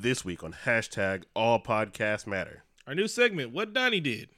[0.00, 2.64] this week on hashtag All Podcasts Matter.
[2.86, 4.30] Our new segment, What Donnie Did.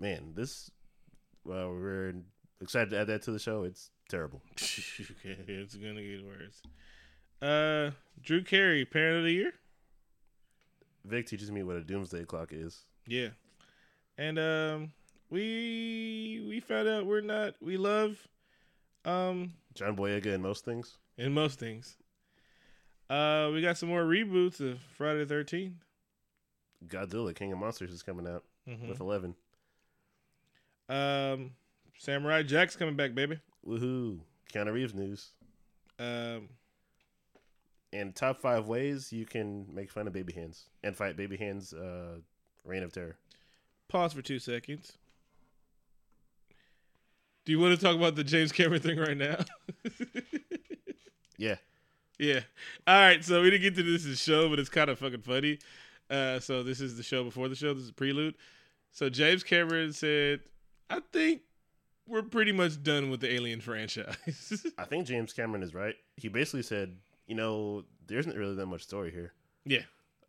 [0.00, 0.70] Man, this
[1.44, 2.14] well, we're
[2.60, 3.64] excited to add that to the show.
[3.64, 4.42] It's terrible.
[4.56, 6.62] it's gonna get worse.
[7.40, 9.52] Uh, Drew Carey, Parent of the Year.
[11.04, 12.84] Vic teaches me what a doomsday clock is.
[13.06, 13.28] Yeah,
[14.16, 14.92] and um,
[15.30, 18.26] we we found out we're not we love
[19.04, 20.98] um John Boyega in most things.
[21.18, 21.96] in most things.
[23.10, 25.74] Uh, we got some more reboots of Friday the Thirteenth.
[26.86, 28.88] Godzilla, King of Monsters is coming out Mm-hmm.
[28.88, 29.34] with eleven.
[30.88, 31.50] Um,
[31.98, 33.40] Samurai Jack's coming back, baby.
[33.66, 34.20] Woohoo!
[34.52, 35.30] Keanu Reeves news.
[35.98, 36.48] Um,
[37.92, 41.72] And top five ways you can make fun of baby hands and fight baby hands.
[41.74, 42.18] Uh,
[42.64, 43.16] Reign of Terror.
[43.88, 44.92] pause for two seconds.
[47.44, 49.38] Do you want to talk about the James Cameron thing right now?
[51.38, 51.56] Yeah.
[52.22, 52.40] Yeah.
[52.86, 53.24] All right.
[53.24, 55.58] So we didn't get to this is show, but it's kind of fucking funny.
[56.08, 57.74] Uh, so this is the show before the show.
[57.74, 58.36] This is a prelude.
[58.92, 60.40] So James Cameron said,
[60.88, 61.42] "I think
[62.06, 65.96] we're pretty much done with the Alien franchise." I think James Cameron is right.
[66.16, 69.32] He basically said, you know, there isn't really that much story here.
[69.64, 69.82] yeah.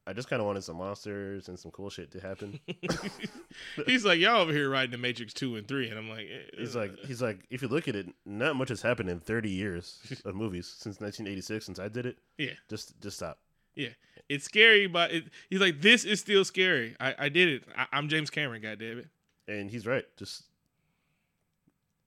[0.06, 2.60] I just kind of wanted some monsters and some cool shit to happen.
[3.86, 6.58] He's like, "Y'all over here writing the Matrix two and three, and I'm like, eh,
[6.58, 9.20] He's uh, like, he's like, if you look at it, not much has happened in
[9.22, 12.18] 30 years of movies since 1986, since I did it.
[12.38, 13.40] yeah, Just, just stop.
[13.76, 13.90] yeah,
[14.28, 16.96] it's scary, but it, he's like, this is still scary.
[17.00, 17.64] I, I did it.
[17.78, 18.62] I, I'm James Cameron.
[18.62, 19.08] God damn it.
[19.48, 20.06] And he's right.
[20.18, 20.44] Just,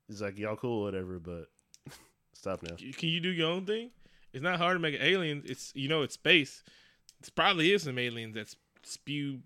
[0.09, 1.47] he's like, y'all cool, whatever, but
[2.35, 2.77] stop now.
[2.77, 3.91] Can you do your own thing?
[4.33, 5.43] It's not hard to make an alien.
[5.47, 6.63] It's you know, it's space.
[7.21, 9.41] It's probably is some aliens that spew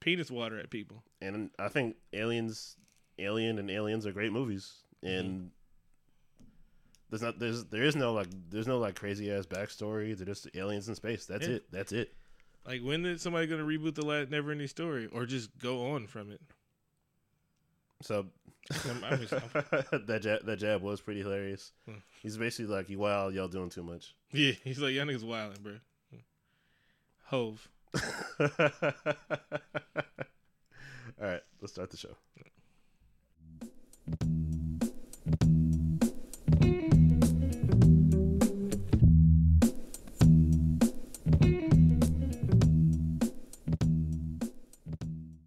[0.00, 1.02] penis water at people.
[1.20, 2.76] And I think Aliens,
[3.18, 4.72] Alien, and Aliens are great movies.
[5.02, 5.50] And
[7.10, 10.16] there's not, there's, there is no like, there's no like crazy ass backstory.
[10.16, 11.26] They're just aliens in space.
[11.26, 11.54] That's Yeah.
[11.56, 11.64] it.
[11.70, 12.12] That's it.
[12.66, 16.06] Like when is somebody gonna reboot the last Never Ending Story or just go on
[16.06, 16.40] from it?
[18.02, 18.26] So
[18.86, 19.18] I'm- I'm
[20.06, 21.72] that jab, that jab was pretty hilarious.
[21.86, 21.94] Hmm.
[22.22, 25.78] He's basically like, "Wow, y'all doing too much." Yeah, he's like, y'all niggas wildin', bro.
[27.32, 27.66] Hove.
[27.98, 28.50] All
[31.18, 32.14] right, let's start the show.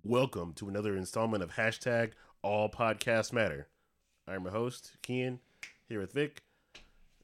[0.04, 3.68] Welcome to another installment of hashtag All Podcasts Matter.
[4.28, 5.38] I'm your host, Kian,
[5.88, 6.42] here with Vic.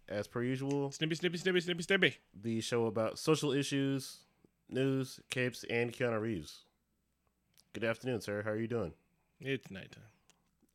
[0.07, 2.17] As per usual, Snippy, snippy, snippy, snippy, snippy.
[2.39, 4.19] the show about social issues,
[4.71, 6.65] news, capes, and Keanu Reeves.
[7.73, 8.41] Good afternoon, sir.
[8.43, 8.93] How are you doing?
[9.39, 10.03] It's nighttime.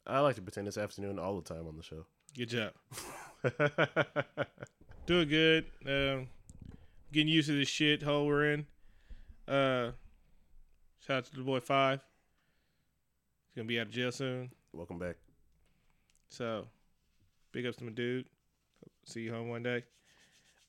[0.07, 2.07] I like to pretend it's afternoon all the time on the show.
[2.37, 2.73] Good job.
[5.07, 5.67] Doing good.
[5.87, 6.29] Um,
[7.13, 8.67] getting used to this shit hole we're in.
[9.49, 9.93] Uh,
[11.07, 12.01] shout out to the boy Five.
[13.49, 14.51] He's gonna be out of jail soon.
[14.73, 15.17] Welcome back.
[16.29, 16.67] So,
[17.53, 18.27] big ups to my dude.
[19.05, 19.85] See you home one day.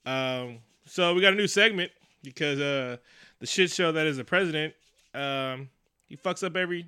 [0.06, 1.92] Um, so we got a new segment
[2.24, 2.98] because uh,
[3.40, 4.74] the shit show that is the president.
[5.14, 5.70] Um,
[6.08, 6.86] he fucks up every.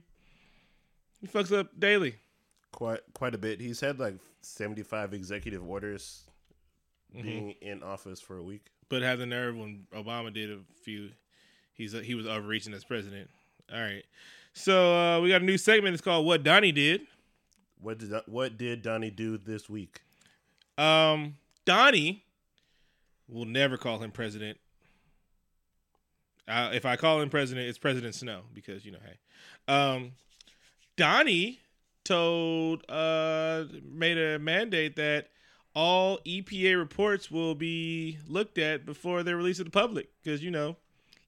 [1.22, 2.16] He fucks up daily.
[2.72, 3.60] Quite quite a bit.
[3.60, 6.24] He's had like 75 executive orders
[7.16, 7.24] Mhm.
[7.24, 8.68] being in office for a week.
[8.88, 11.10] but had the nerve when Obama did a few.
[11.74, 13.30] He's he was overreaching as president.
[13.74, 14.04] All right,
[14.54, 15.94] so uh, we got a new segment.
[15.94, 17.02] It's called "What Donnie Did."
[17.82, 20.02] What did what did Donnie do this week?
[20.78, 22.24] Um, Donnie
[23.28, 24.58] will never call him president.
[26.50, 30.12] Uh, if I call him president, it's President Snow because you know, hey, um,
[30.98, 31.60] Donnie
[32.04, 35.28] told uh made a mandate that
[35.76, 40.50] all EPA reports will be looked at before they're released to the public because you
[40.50, 40.76] know,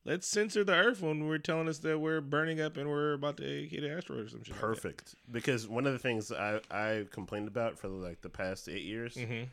[0.06, 3.38] let's censor the Earth when we're telling us that we're burning up and we're about
[3.38, 4.56] to hit an asteroid or some shit.
[4.56, 5.16] Perfect.
[5.32, 9.16] Because one of the things I I complained about for like the past 8 years
[9.16, 9.44] hmm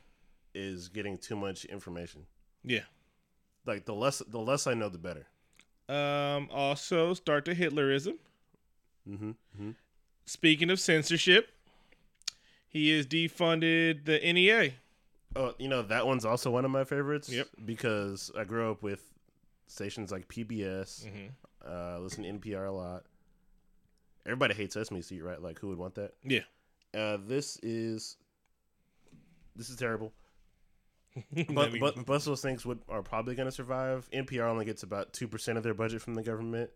[0.55, 2.27] is getting too much information.
[2.65, 2.85] Yeah.
[3.67, 5.27] Like the less the less I know the better.
[5.89, 6.49] Um.
[6.51, 8.19] Also, start to Hitlerism.
[9.09, 9.37] Mhm.
[9.59, 9.75] Mhm.
[10.27, 11.51] Speaking of censorship,
[12.69, 14.75] he has defunded the NEA.
[15.37, 17.29] Oh, you know that one's also one of my favorites.
[17.31, 17.49] Yep.
[17.65, 19.13] Because I grew up with
[19.67, 21.27] stations like PBS, Mm-hmm.
[21.67, 23.05] uh, listen to NPR a lot.
[24.27, 25.41] Everybody hates Sesame Street, right?
[25.41, 26.15] Like, who would want that?
[26.23, 26.45] Yeah.
[26.93, 28.17] Uh, this is
[29.57, 30.13] this is terrible.
[31.49, 34.09] But, But but most those things would are probably going to survive.
[34.13, 36.71] NPR only gets about two percent of their budget from the government.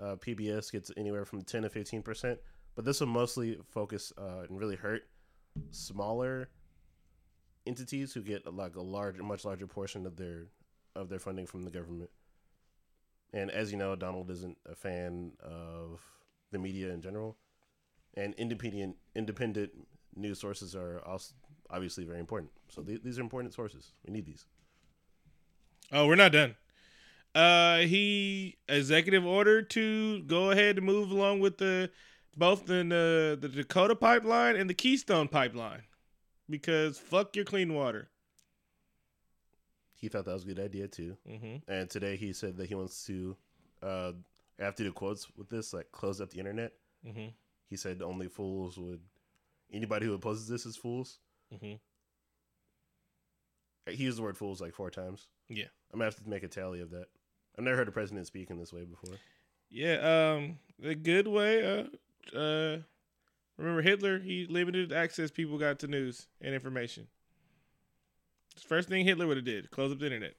[0.00, 2.38] Uh, PBS gets anywhere from ten to fifteen percent.
[2.74, 5.02] But this will mostly focus uh, and really hurt
[5.70, 6.48] smaller
[7.66, 10.46] entities who get like a large, much larger portion of their
[10.96, 12.10] of their funding from the government.
[13.32, 16.00] And as you know, Donald isn't a fan of
[16.50, 17.36] the media in general,
[18.14, 19.70] and independent independent
[20.16, 21.34] news sources are also
[21.70, 22.50] obviously very important.
[22.70, 23.92] So th- these are important sources.
[24.06, 24.46] We need these.
[25.92, 26.54] Oh, we're not done.
[27.34, 31.90] Uh, he executive order to go ahead and move along with the
[32.36, 35.82] both the the Dakota pipeline and the Keystone pipeline
[36.48, 38.08] because fuck your clean water.
[39.94, 41.16] He thought that was a good idea too.
[41.28, 41.70] Mm-hmm.
[41.70, 43.36] And today he said that he wants to,
[43.82, 44.12] uh,
[44.58, 46.72] after the quotes with this, like close up the internet.
[47.06, 47.28] Mm-hmm.
[47.68, 49.00] He said only fools would,
[49.72, 51.18] anybody who opposes this is fools.
[51.54, 51.74] Mm-hmm.
[53.86, 55.28] He used the word fools like four times.
[55.48, 55.64] Yeah.
[55.92, 57.06] I'm gonna have to make a tally of that.
[57.58, 59.16] I've never heard a president speak in this way before.
[59.70, 61.64] Yeah, um, the good way.
[61.64, 62.78] Uh, uh,
[63.56, 64.18] remember Hitler?
[64.18, 65.30] He limited access.
[65.30, 67.06] People got to news and information.
[68.54, 70.34] It's first thing Hitler would have did: close up the internet.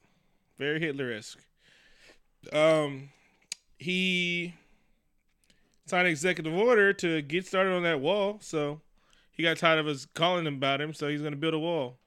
[0.57, 1.43] Very Hitler esque.
[2.51, 3.09] Um,
[3.77, 4.53] he
[5.85, 8.39] signed an executive order to get started on that wall.
[8.41, 8.81] So
[9.31, 10.93] he got tired of us calling him about him.
[10.93, 11.97] So he's going to build a wall.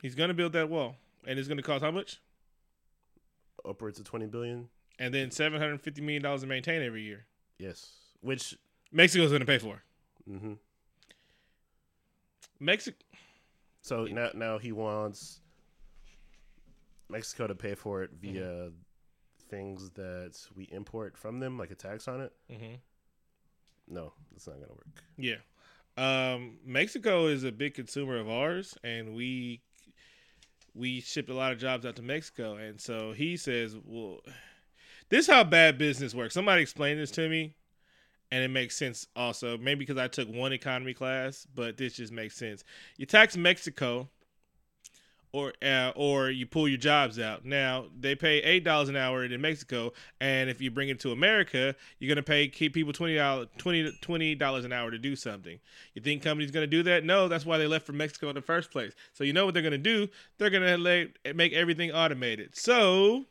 [0.00, 0.96] He's going to build that wall,
[1.26, 2.20] and it's going to cost how much?
[3.68, 4.68] Upwards of 20 billion.
[5.00, 7.26] And then seven hundred fifty million dollars to maintain every year.
[7.58, 7.88] Yes.
[8.20, 8.56] Which,
[8.90, 9.82] Mexico's going to pay for.
[10.28, 10.54] Mm-hmm.
[12.60, 12.96] Mexico.
[13.82, 15.40] so now now he wants
[17.08, 18.70] Mexico to pay for it via
[19.48, 22.32] things that we import from them, like a tax on it.
[22.50, 22.74] Mm-hmm.
[23.88, 25.02] No, that's not gonna work.
[25.16, 25.36] Yeah.
[25.96, 29.62] Um, Mexico is a big consumer of ours, and we
[30.78, 32.56] we ship a lot of jobs out to Mexico.
[32.56, 34.22] And so he says, "Well,
[35.08, 37.54] this is how bad business works." Somebody explained this to me,
[38.30, 39.08] and it makes sense.
[39.16, 42.64] Also, maybe because I took one economy class, but this just makes sense.
[42.96, 44.08] You tax Mexico,
[45.32, 47.44] or uh, or you pull your jobs out.
[47.44, 51.12] Now they pay eight dollars an hour in Mexico, and if you bring it to
[51.12, 55.58] America, you're gonna pay keep people twenty dollars twenty dollars an hour to do something.
[55.94, 57.04] You think companies gonna do that?
[57.04, 58.92] No, that's why they left for Mexico in the first place.
[59.12, 60.08] So you know what they're gonna do?
[60.38, 62.56] They're gonna let, make everything automated.
[62.56, 63.26] So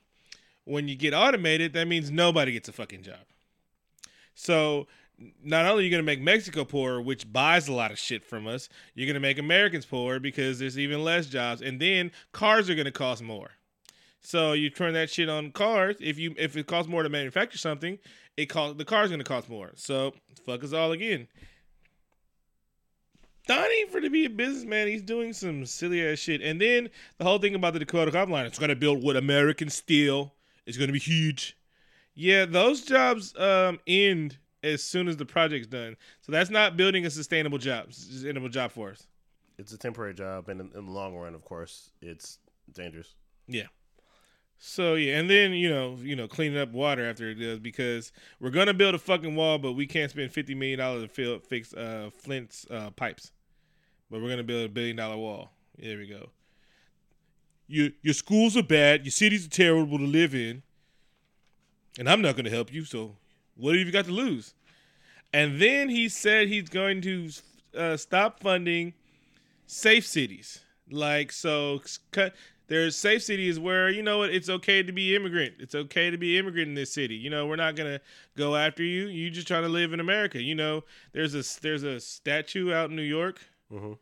[0.66, 3.26] when you get automated, that means nobody gets a fucking job.
[4.36, 4.88] So
[5.44, 8.24] not only are you going to make Mexico poorer, which buys a lot of shit
[8.24, 12.12] from us, you're going to make Americans poorer because there's even less jobs, and then
[12.32, 13.50] cars are going to cost more.
[14.22, 15.96] So you turn that shit on cars.
[16.00, 17.98] If you if it costs more to manufacture something,
[18.36, 19.72] it cost the car's going to cost more.
[19.76, 20.14] So
[20.46, 21.28] fuck us all again.
[23.48, 26.42] Donnie, for to be a businessman, he's doing some silly ass shit.
[26.42, 29.70] And then the whole thing about the Dakota Pipeline, it's going to build with American
[29.70, 30.34] steel.
[30.66, 31.56] It's going to be huge.
[32.14, 34.38] Yeah, those jobs um, end
[34.74, 35.96] as soon as the project's done.
[36.22, 39.08] So that's not building a sustainable job, sustainable job for us.
[39.58, 42.40] It's a temporary job, and in, in the long run, of course, it's
[42.74, 43.16] dangerous.
[43.48, 43.68] Yeah.
[44.60, 48.12] So yeah, and then you know, you know, cleaning up water after it does because
[48.40, 51.40] we're gonna build a fucking wall, but we can't spend fifty million dollars to fill,
[51.40, 53.32] fix uh, Flint's uh, pipes.
[54.10, 55.52] But we're gonna build a billion dollar wall.
[55.78, 56.30] There we go.
[57.68, 59.06] Your your schools are bad.
[59.06, 60.64] Your cities are terrible to live in.
[62.00, 62.84] And I'm not gonna help you.
[62.84, 63.16] So
[63.56, 64.54] what have you got to lose?
[65.34, 67.30] And then he said he's going to
[67.76, 68.94] uh, stop funding
[69.66, 70.62] safe cities.
[70.90, 71.82] Like so,
[72.12, 72.34] cut.
[72.68, 75.56] There's safe cities where you know what it's okay to be immigrant.
[75.60, 77.16] It's okay to be immigrant in this city.
[77.16, 78.02] You know we're not gonna
[78.36, 79.08] go after you.
[79.08, 80.42] You just trying to live in America.
[80.42, 83.40] You know there's a there's a statue out in New York.
[83.72, 83.94] Mm-hmm.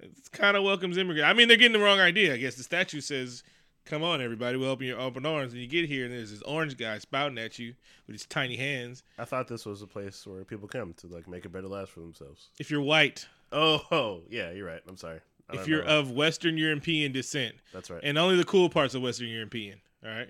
[0.00, 1.28] It kind of welcomes immigrant.
[1.28, 2.34] I mean they're getting the wrong idea.
[2.34, 3.42] I guess the statue says,
[3.86, 6.42] "Come on, everybody, we'll open your open arms." And you get here and there's this
[6.42, 7.74] orange guy spouting at you
[8.06, 9.02] with his tiny hands.
[9.18, 11.88] I thought this was a place where people come to like make a better life
[11.90, 12.48] for themselves.
[12.58, 14.82] If you're white, Oh, oh yeah, you're right.
[14.88, 15.20] I'm sorry.
[15.52, 16.00] If you're know.
[16.00, 18.00] of Western European descent, that's right.
[18.02, 19.80] and only the cool parts of Western European.
[20.04, 20.28] All right,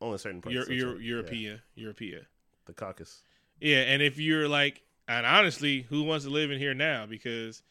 [0.00, 0.54] Only certain parts.
[0.54, 1.00] Euro, Euro, right.
[1.02, 1.08] Yeah.
[1.10, 2.26] European, European.
[2.64, 3.20] the caucus.
[3.60, 7.04] Yeah, and if you're like, and honestly, who wants to live in here now?
[7.04, 7.62] Because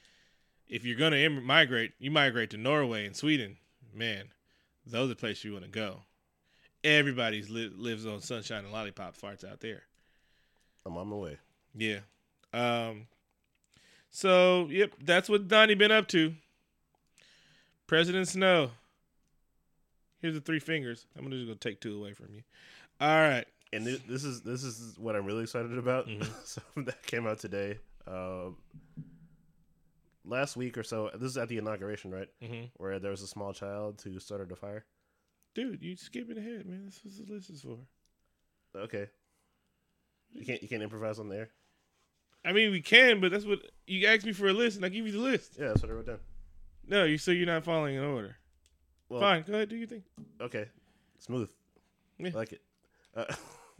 [0.69, 3.57] if you're gonna im- migrate, you migrate to Norway and Sweden.
[3.91, 4.25] Man,
[4.85, 6.01] those are the places you want to go.
[6.83, 9.83] Everybody's li- lives on sunshine and lollipop farts out there.
[10.85, 11.37] I'm on my way.
[11.75, 11.99] Yeah.
[12.53, 13.07] Um.
[14.11, 16.33] So yep, that's what Donnie been up to.
[17.87, 18.71] President Snow.
[20.21, 21.05] Here's the three fingers.
[21.17, 22.41] I'm gonna just go take two away from you.
[23.01, 23.45] All right.
[23.71, 26.07] And thi- this is this is what I'm really excited about.
[26.07, 26.27] Mhm.
[26.45, 27.79] Something that came out today.
[28.07, 28.57] Um,
[30.25, 31.09] last week or so.
[31.13, 32.29] This is at the inauguration, right?
[32.41, 32.65] Mm-hmm.
[32.75, 34.85] Where there was a small child who started a fire.
[35.55, 36.85] Dude, you skipping ahead, man.
[36.85, 37.77] This is what the list is for.
[38.75, 39.07] Okay.
[40.31, 41.49] You can't you can't improvise on there.
[42.45, 44.89] I mean, we can, but that's what you asked me for a list, and I
[44.89, 45.55] give you the list.
[45.59, 46.19] Yeah, that's what I wrote down.
[46.87, 48.35] No, you so you're not following an order.
[49.09, 50.03] Well, Fine, go ahead, do your thing.
[50.41, 50.65] Okay,
[51.19, 51.49] smooth.
[52.17, 52.31] Yeah.
[52.33, 52.61] I like it.
[53.15, 53.25] Uh,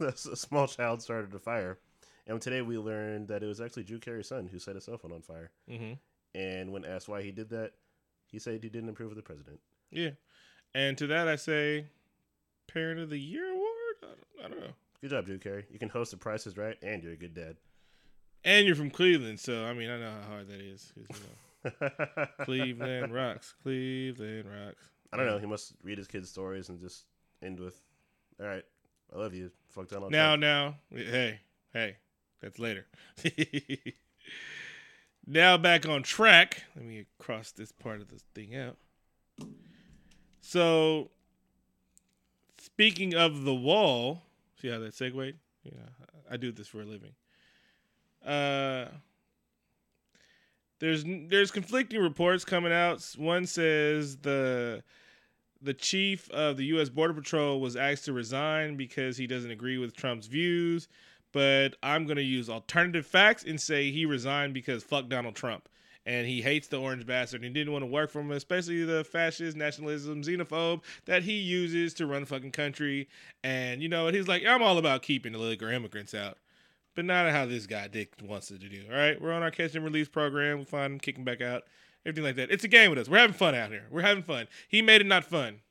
[0.00, 1.78] a small child started a fire,
[2.26, 4.96] and today we learned that it was actually Drew Carey's son who set his cell
[4.96, 5.50] phone on fire.
[5.68, 5.94] Mm-hmm.
[6.34, 7.72] And when asked why he did that,
[8.26, 9.60] he said he didn't approve of the president.
[9.90, 10.10] Yeah,
[10.74, 11.86] and to that I say,
[12.66, 13.66] Parent of the Year award.
[14.02, 14.72] I don't, I don't know.
[15.00, 15.66] Good job, Drew Carey.
[15.70, 17.56] You can host the Price Is Right, and you're a good dad.
[18.44, 20.92] And you're from Cleveland, so I mean I know how hard that is.
[20.96, 23.54] you know, Cleveland rocks.
[23.62, 24.84] Cleveland rocks.
[25.12, 25.38] I don't know.
[25.38, 27.04] He must read his kids' stories and just
[27.42, 27.80] end with,
[28.40, 28.64] "All right,
[29.14, 30.40] I love you." Fuck Donald Now, Trump.
[30.40, 31.40] now, hey,
[31.72, 31.96] hey,
[32.42, 32.86] that's later.
[35.26, 36.64] now back on track.
[36.76, 38.76] Let me cross this part of this thing out.
[40.40, 41.10] So,
[42.58, 44.22] speaking of the wall,
[44.60, 45.36] see how that segued?
[45.62, 45.72] Yeah,
[46.30, 47.12] I do this for a living.
[48.24, 48.86] Uh,
[50.80, 53.02] there's there's conflicting reports coming out.
[53.16, 54.82] One says the
[55.62, 56.90] the chief of the U.S.
[56.90, 60.88] Border Patrol was asked to resign because he doesn't agree with Trump's views.
[61.34, 65.68] But I'm going to use alternative facts and say he resigned because fuck Donald Trump.
[66.06, 68.84] And he hates the orange bastard and he didn't want to work for him, especially
[68.84, 73.08] the fascist, nationalism, xenophobe that he uses to run the fucking country.
[73.42, 74.14] And you know what?
[74.14, 76.38] He's like, I'm all about keeping illegal immigrants out.
[76.94, 78.84] But not how this guy Dick wants to do.
[78.88, 80.60] All right, we're on our catch and release program.
[80.60, 81.64] We find him, kick him back out,
[82.06, 82.52] everything like that.
[82.52, 83.08] It's a game with us.
[83.08, 83.86] We're having fun out here.
[83.90, 84.46] We're having fun.
[84.68, 85.62] He made it not fun.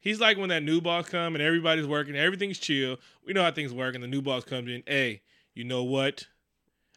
[0.00, 2.96] He's like when that new boss come and everybody's working, everything's chill.
[3.26, 4.82] We know how things work, and the new boss comes in.
[4.86, 5.22] Hey,
[5.54, 6.26] you know what?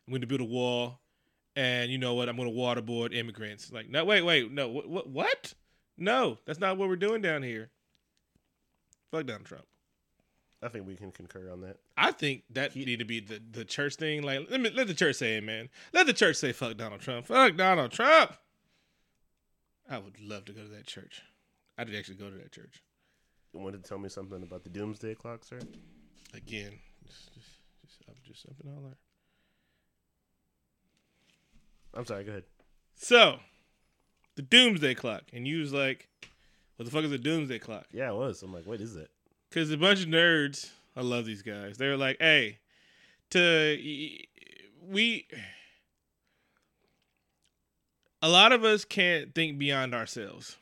[0.08, 1.00] I'm going to build a wall,
[1.56, 2.30] and you know what?
[2.30, 3.72] I'm going to waterboard immigrants.
[3.72, 5.54] Like, no, wait, wait, no, what, what, what?
[5.98, 7.70] No, that's not what we're doing down here.
[9.12, 9.66] Fuck Donald Trump.
[10.64, 11.78] I think we can concur on that.
[11.98, 14.22] I think that He- need to be the, the church thing.
[14.22, 15.70] Like, let me let the church say it, man.
[15.92, 17.26] Let the church say fuck Donald Trump.
[17.26, 18.34] Fuck Donald Trump.
[19.90, 21.22] I would love to go to that church.
[21.80, 22.84] I did actually go to that church
[23.54, 25.60] wanted to tell me something about the doomsday clock, sir?
[26.34, 26.80] again.
[27.08, 27.50] Just, just,
[27.86, 28.98] just, I'm just something all there.
[31.94, 32.24] I'm sorry.
[32.24, 32.44] Go ahead.
[32.96, 33.40] So,
[34.36, 36.08] the doomsday clock, and you was like,
[36.76, 38.42] "What the fuck is a doomsday clock?" Yeah, I was.
[38.44, 39.10] I'm like, what is it?"
[39.50, 41.78] Because a bunch of nerds, I love these guys.
[41.78, 42.60] They were like, "Hey,
[43.32, 43.78] to
[44.88, 45.28] we."
[48.24, 50.58] A lot of us can't think beyond ourselves.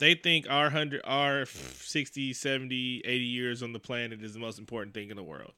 [0.00, 4.58] They think our 100 our 60, 70, 80 years on the planet is the most
[4.58, 5.52] important thing in the world.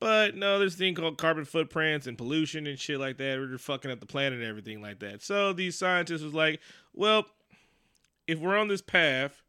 [0.00, 3.38] But no, there's a thing called carbon footprints and pollution and shit like that.
[3.38, 5.22] We're fucking up the planet and everything like that.
[5.22, 6.60] So these scientists was like,
[6.92, 7.26] well,
[8.26, 9.42] if we're on this path,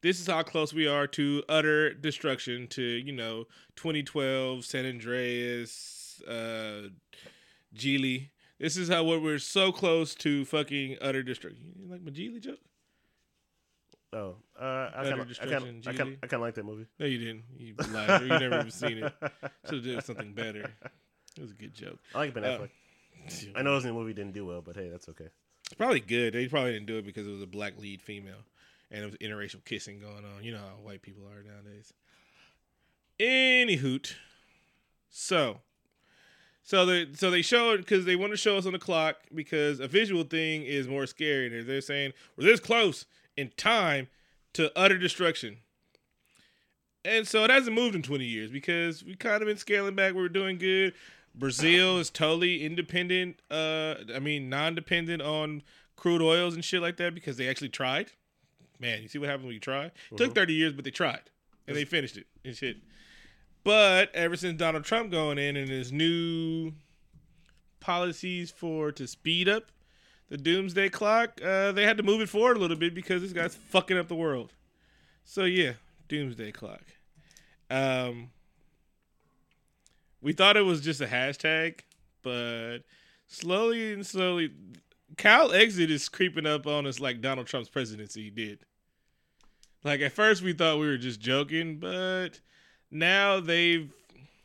[0.00, 3.44] this is how close we are to utter destruction to, you know,
[3.76, 6.88] 2012, San Andreas, uh,
[7.74, 8.28] Gigli.
[8.58, 11.74] This is how what we're so close to fucking utter destruction.
[11.78, 12.58] You like my Gigli joke?
[14.14, 15.54] Oh, uh, I kind of, I kind,
[15.86, 16.16] I kind, Gigli.
[16.22, 16.86] I kind of like that movie.
[16.98, 17.44] No, you didn't.
[17.56, 18.22] You lied.
[18.22, 19.12] You never even seen it.
[19.64, 20.70] Should have did something better.
[21.36, 21.98] It was a good joke.
[22.14, 23.48] I like Ben Uh, Affleck.
[23.56, 25.28] I know his new movie didn't do well, but hey, that's okay.
[25.64, 26.34] It's probably good.
[26.34, 28.44] They probably didn't do it because it was a black lead female,
[28.90, 30.42] and it was interracial kissing going on.
[30.44, 31.94] You know how white people are nowadays.
[33.18, 34.16] Any hoot.
[35.08, 35.60] So,
[36.62, 39.80] so they so they showed because they want to show us on the clock because
[39.80, 41.48] a visual thing is more scary.
[41.48, 44.08] They're, they're saying we're this close in time
[44.54, 45.58] to utter destruction.
[47.04, 50.14] And so it hasn't moved in 20 years because we kind of been scaling back.
[50.14, 50.94] We were doing good.
[51.34, 53.40] Brazil is totally independent.
[53.50, 55.62] Uh, I mean, non-dependent on
[55.96, 58.12] crude oils and shit like that because they actually tried.
[58.78, 59.86] Man, you see what happens when you try?
[59.86, 60.34] It took Mhm.
[60.34, 61.22] 30 years, but they tried
[61.66, 62.76] and they finished it and shit.
[63.64, 66.72] But ever since Donald Trump going in and his new
[67.80, 69.70] policies for to speed up
[70.32, 73.34] the doomsday clock, uh, they had to move it forward a little bit because this
[73.34, 74.54] guy's fucking up the world.
[75.26, 75.72] So yeah,
[76.08, 76.80] doomsday clock.
[77.68, 78.30] Um,
[80.22, 81.80] we thought it was just a hashtag,
[82.22, 82.78] but
[83.28, 84.52] slowly and slowly,
[85.16, 88.60] Calexit is creeping up on us like Donald Trump's presidency did.
[89.84, 92.40] Like at first we thought we were just joking, but
[92.90, 93.92] now they've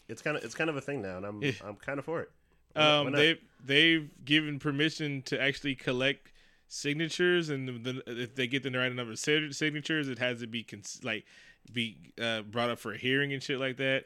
[0.10, 1.52] It's kind of, it's kind of a thing now, and I'm, Yeah.
[1.64, 2.32] I'm kind of for it.
[2.78, 6.32] Why not- why um they've they've given permission to actually collect
[6.68, 10.64] signatures, and the, if they get the right number of signatures, it has to be
[10.64, 11.26] cons- like
[11.74, 14.06] be uh, brought up for a hearing and shit like that.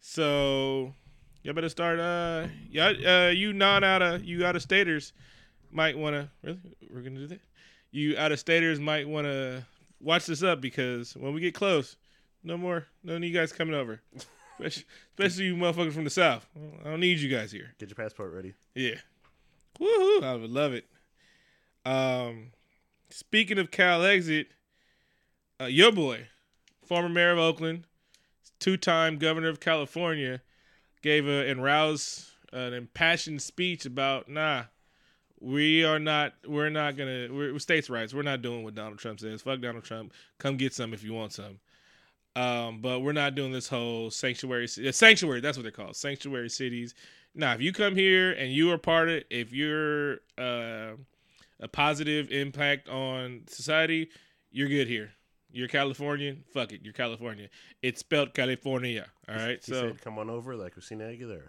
[0.00, 0.94] So
[1.42, 1.98] y'all better start.
[2.00, 5.12] Uh, y'all, uh, you non out of you out of staters
[5.70, 6.60] might want to really.
[6.92, 7.40] We're gonna do that.
[7.90, 9.64] You out of staters might want to
[10.00, 11.96] watch this up because when we get close,
[12.44, 14.00] no more, none of you guys coming over.
[14.58, 14.84] Especially,
[15.16, 16.46] especially you motherfuckers from the south.
[16.84, 17.74] I don't need you guys here.
[17.78, 18.54] Get your passport ready.
[18.74, 18.96] Yeah.
[19.80, 20.22] Woohoo!
[20.22, 20.86] I would love it.
[21.84, 22.52] Um
[23.10, 24.46] Speaking of Calexit,
[25.60, 26.26] uh, your boy,
[26.84, 27.84] former mayor of Oakland,
[28.58, 30.42] two-time governor of California,
[31.02, 34.64] gave a and roused an impassioned speech about nah,
[35.40, 38.12] we are not we're not gonna we're, we're states' rights.
[38.12, 39.42] We're not doing what Donald Trump says.
[39.42, 40.12] Fuck Donald Trump.
[40.38, 41.60] Come get some if you want some.
[42.36, 45.40] Um, but we're not doing this whole sanctuary sanctuary.
[45.40, 46.94] That's what they're called, sanctuary cities.
[47.34, 50.92] Now, if you come here and you are part of, if you're uh,
[51.60, 54.10] a positive impact on society,
[54.50, 55.12] you're good here.
[55.50, 56.44] You're Californian.
[56.52, 57.48] Fuck it, you're California.
[57.82, 59.06] It's spelled California.
[59.28, 59.62] All right.
[59.64, 61.48] He so said, "Come on over," like Christina Aguilera.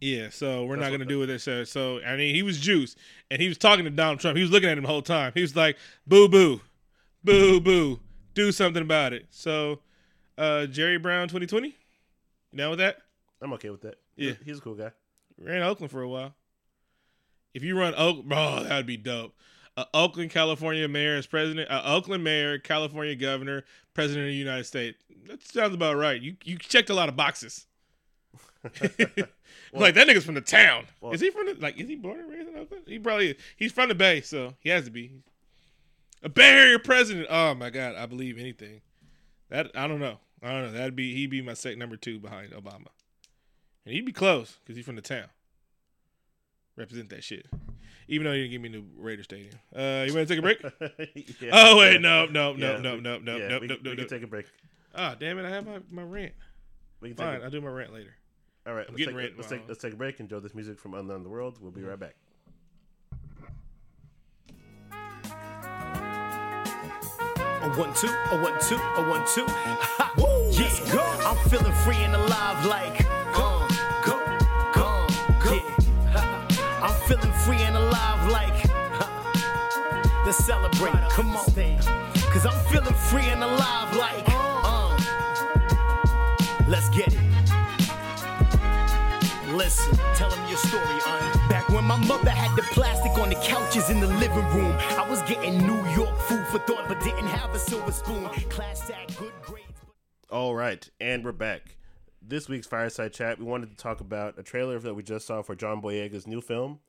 [0.00, 1.68] yeah, so we're That's not gonna do what they said.
[1.68, 2.96] So I mean, he was juice,
[3.30, 4.36] and he was talking to Donald Trump.
[4.36, 5.32] He was looking at him the whole time.
[5.34, 6.60] He was like, "Boo boo,
[7.24, 8.00] boo boo,
[8.34, 9.80] do something about it." So,
[10.38, 11.68] uh, Jerry Brown, 2020,
[12.52, 12.98] you down with that?
[13.40, 13.96] I'm okay with that.
[14.16, 14.32] Yeah.
[14.44, 14.92] He's- a cool guy.
[15.38, 16.34] Ran Oakland for a while.
[17.52, 19.34] If you run Oak, bro, that would be dope.
[19.76, 21.70] Uh, Oakland, California mayor as president.
[21.70, 24.98] Uh, Oakland mayor, California governor, president of the United States.
[25.26, 26.20] That sounds about right.
[26.20, 27.66] You you checked a lot of boxes.
[28.64, 30.86] like that nigga's from the town.
[31.00, 31.78] well- is he from the like?
[31.78, 32.84] Is he born and raised in Oakland?
[32.86, 33.36] He probably is.
[33.56, 35.12] He's from the Bay, so he has to be.
[36.22, 37.26] A Bay Area president.
[37.28, 38.80] Oh my God, I believe anything.
[39.50, 40.18] That I don't know.
[40.42, 40.72] I don't know.
[40.72, 42.88] That'd be he'd be my second number two behind Obama,
[43.84, 45.26] and he'd be close because he's from the town.
[46.76, 47.46] Represent that shit.
[48.08, 49.54] Even though he didn't give me the Raider Stadium.
[49.74, 50.60] Uh, you want to take a break?
[51.40, 51.50] Yeah.
[51.52, 53.94] Oh wait, no, no, no, Yeah, no, no, no, yeah, no, we, no, we no,
[53.94, 54.04] can no.
[54.08, 54.46] take a break.
[54.94, 55.44] Ah, damn it!
[55.46, 56.32] I have my, my rant.
[57.00, 58.14] We can Fine, take I'll do my rant later.
[58.66, 58.86] all right.
[58.88, 60.20] I'm Let's getting take, rant let's take let's take a break.
[60.20, 61.58] Enjoy this music from Unknown the World.
[61.60, 62.14] We'll be right back.
[67.66, 69.44] A one two, a one two, a one two.
[69.48, 70.12] Ha!
[70.52, 71.02] Yeah, go.
[71.26, 73.04] I'm feeling free and alive like
[73.34, 73.66] uh,
[74.04, 74.22] go,
[74.72, 75.04] go,
[75.42, 75.52] go.
[75.52, 76.46] Yeah.
[76.80, 78.64] I'm feeling free and alive like!
[80.24, 80.94] Let's celebrate.
[81.10, 81.44] Come on.
[82.30, 84.96] Cause I'm feeling free and alive like uh,
[86.68, 87.18] Let's get it.
[89.48, 91.35] Listen, tell them your story, un.
[91.66, 95.06] Back when my mother had the plastic on the couches in the living room, I
[95.08, 98.24] was getting New York food for thought, but didn't have a silver spoon.
[98.48, 99.66] Class tag, good grades.
[100.30, 101.76] All right, and we're back.
[102.22, 105.42] This week's fireside chat, we wanted to talk about a trailer that we just saw
[105.42, 106.80] for John Boyega's new film.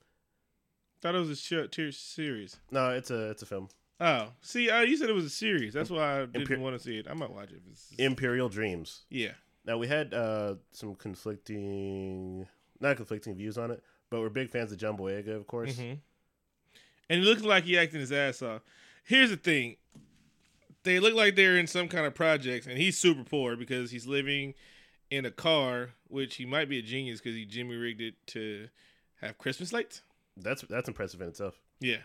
[1.01, 2.57] Thought it was a short tier series.
[2.71, 3.69] No, it's a it's a film.
[3.99, 5.73] Oh, see, uh, you said it was a series.
[5.73, 7.07] That's why I didn't Imper- want to see it.
[7.09, 7.61] I might watch it.
[7.65, 9.03] If it's, Imperial Dreams.
[9.09, 9.31] yeah.
[9.65, 12.47] Now we had uh, some conflicting,
[12.79, 15.77] not conflicting views on it, but we're big fans of John Boyega, of course.
[15.77, 15.93] hmm
[17.09, 18.61] And it looks like he acting his ass off.
[19.03, 19.77] Here's the thing:
[20.83, 24.05] they look like they're in some kind of projects, and he's super poor because he's
[24.07, 24.53] living
[25.09, 28.67] in a car, which he might be a genius because he Jimmy rigged it to
[29.21, 30.01] have Christmas lights.
[30.35, 31.59] That's that's impressive in itself.
[31.79, 31.97] Yeah.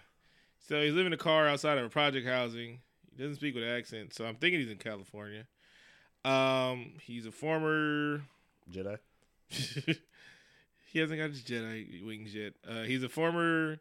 [0.68, 2.80] So he's living in a car outside of a project housing.
[3.10, 5.46] He doesn't speak with an accent, so I'm thinking he's in California.
[6.24, 8.22] Um, he's a former.
[8.72, 8.98] Jedi.
[10.92, 12.52] he hasn't got his Jedi wings yet.
[12.68, 13.78] Uh, he's a former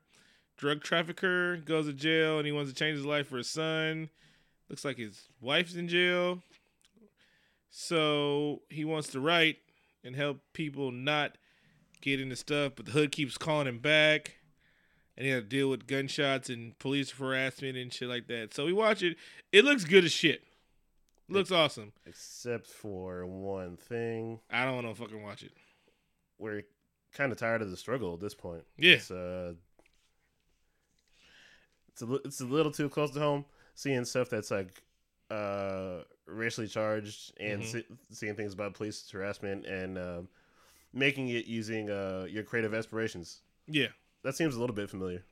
[0.58, 1.58] drug trafficker.
[1.58, 4.10] Goes to jail and he wants to change his life for his son.
[4.70, 6.42] Looks like his wife's in jail.
[7.70, 9.58] So he wants to write
[10.06, 11.38] and help people not
[12.00, 14.38] get into stuff, but the hood keeps calling him back.
[15.18, 18.54] And he had to deal with gunshots and police harassment and shit like that.
[18.54, 19.18] So we watch it.
[19.52, 20.44] It looks good as shit.
[21.28, 21.92] Looks awesome.
[22.06, 25.52] Except for one thing, I don't want to fucking watch it.
[26.40, 26.64] we're
[27.14, 28.64] kind of tired of the struggle at this point.
[28.78, 28.94] Yeah.
[28.94, 29.54] It's, uh,
[31.90, 33.46] it's a it's a little too close to home.
[33.76, 34.82] Seeing stuff that's like
[35.30, 37.66] uh, racially charged and Mhm.
[37.66, 40.28] see, seeing things about police harassment and um,
[40.94, 43.40] making it using uh, your creative aspirations.
[43.68, 43.88] Yeah.
[44.24, 45.24] That seems a little bit familiar.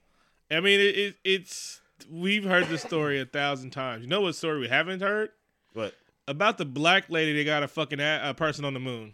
[0.49, 4.01] I mean, it, it, it's we've heard this story a thousand times.
[4.03, 5.29] You know what story we haven't heard
[5.73, 5.93] But
[6.27, 9.13] about the black lady that got a fucking a, a person on the moon?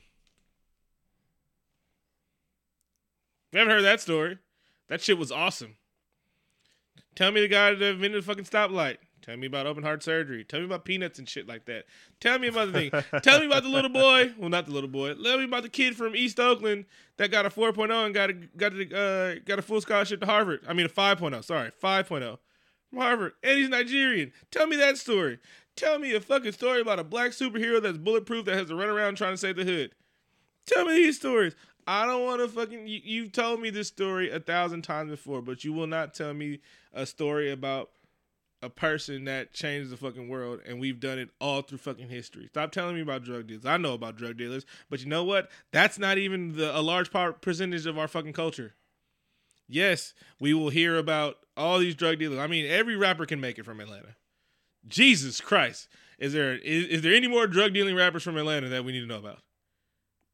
[3.56, 4.38] We haven't heard that story.
[4.90, 5.78] That shit was awesome.
[7.16, 8.98] Tell me the guy that invented the fucking stoplight.
[9.22, 10.44] Tell me about open heart surgery.
[10.44, 11.86] Tell me about peanuts and shit like that.
[12.20, 13.04] Tell me about the thing.
[13.22, 14.34] Tell me about the little boy.
[14.38, 15.14] Well, not the little boy.
[15.14, 16.84] Tell me about the kid from East Oakland
[17.16, 20.26] that got a 4.0 and got a got a uh, got a full scholarship to
[20.26, 20.60] Harvard.
[20.68, 21.42] I mean a 5.0.
[21.42, 22.38] Sorry, 5.0
[22.90, 24.34] from Harvard, and he's Nigerian.
[24.52, 25.40] Tell me that story.
[25.78, 28.90] Tell me a fucking story about a black superhero that's bulletproof that has to run
[28.90, 29.96] around trying to save the hood.
[30.66, 31.56] Tell me these stories.
[31.88, 32.88] I don't want to fucking.
[32.88, 36.34] You, you've told me this story a thousand times before, but you will not tell
[36.34, 36.60] me
[36.94, 37.92] a story about
[38.64, 42.48] a person that changed the fucking world, and we've done it all through fucking history.
[42.48, 43.66] Stop telling me about drug dealers.
[43.66, 45.52] I know about drug dealers, but you know what?
[45.72, 48.74] That's not even the a large part percentage of our fucking culture.
[49.68, 52.40] yes, we will hear about all these drug dealers.
[52.40, 54.16] I mean, every rapper can make it from Atlanta.
[54.88, 55.88] Jesus Christ.
[56.18, 59.02] Is there is, is there any more drug dealing rappers from Atlanta that we need
[59.02, 59.40] to know about?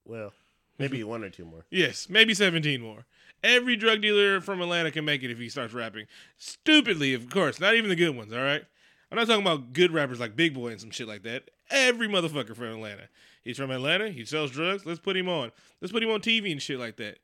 [0.06, 0.34] Well,
[0.82, 1.66] maybe one or two more.
[1.70, 3.06] Yes, maybe 17 more.
[3.44, 6.06] Every drug dealer from Atlanta can make it if he starts rapping.
[6.38, 7.60] Stupidly, of course.
[7.60, 8.64] Not even the good ones, all right?
[9.12, 11.50] I'm not talking about good rappers like Big Boi and some shit like that.
[11.70, 13.10] Every motherfucker from Atlanta.
[13.44, 14.10] He's from Atlanta.
[14.10, 14.86] He sells drugs.
[14.86, 15.52] Let's put him on.
[15.82, 17.18] Let's put him on TV and shit like that.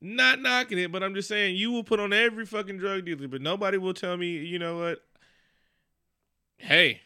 [0.00, 3.28] Not knocking it, but I'm just saying you will put on every fucking drug dealer,
[3.28, 4.98] but nobody will tell me, you know what?
[6.58, 7.00] Hey,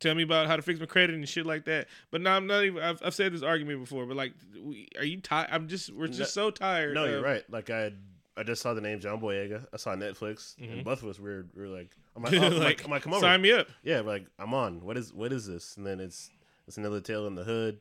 [0.00, 1.88] tell me about how to fix my credit and shit like that.
[2.10, 2.82] But now I'm not even.
[2.82, 4.32] I've, I've said this argument before, but like,
[4.62, 5.48] we, are you tired?
[5.52, 5.92] I'm just.
[5.92, 6.94] We're just so tired.
[6.94, 7.42] No, of- you're right.
[7.50, 7.92] Like I,
[8.36, 9.66] I just saw the name John Boyega.
[9.72, 10.72] I saw Netflix, Mhm.
[10.72, 12.90] and both of us we were, we were like, I'm like, oh, I'm like, I'm
[12.90, 13.20] like, come over.
[13.20, 13.68] sign me up.
[13.82, 14.80] Yeah, we're like I'm on.
[14.82, 15.76] What is what is this?
[15.76, 16.30] And then it's
[16.68, 17.78] it's another tale in the hood.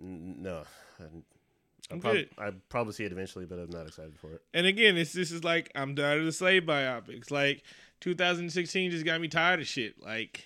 [0.00, 0.62] N- No,
[1.00, 1.24] I, I'm
[1.90, 2.28] I prob- good.
[2.38, 4.42] I probably see it eventually, but I'm not excited for it.
[4.54, 7.30] And again, it's this is like I'm tired of the slave biopics.
[7.30, 7.62] Like
[8.00, 10.02] 2016 just got me tired of shit.
[10.02, 10.44] Like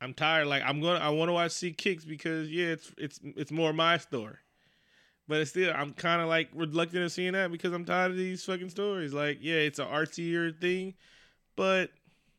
[0.00, 0.46] I'm tired.
[0.46, 3.72] Like I'm gonna I want to watch See Kicks because yeah, it's it's it's more
[3.72, 4.36] my story.
[5.26, 8.16] But it's still I'm kind of like reluctant to seeing that because I'm tired of
[8.16, 9.12] these fucking stories.
[9.12, 10.94] Like yeah, it's an artsier thing,
[11.56, 11.90] but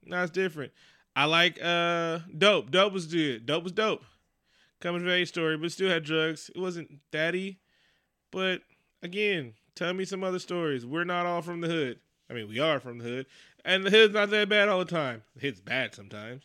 [0.05, 0.71] no, it's different.
[1.15, 2.71] I like uh dope.
[2.71, 3.45] Dope was good.
[3.45, 4.03] Dope was dope.
[4.79, 6.49] Coming of age story, but still had drugs.
[6.55, 7.59] It wasn't daddy,
[8.31, 8.61] but
[9.03, 10.85] again, tell me some other stories.
[10.85, 11.99] We're not all from the hood.
[12.29, 13.25] I mean, we are from the hood,
[13.65, 15.23] and the hood's not that bad all the time.
[15.35, 16.43] The hood's bad sometimes,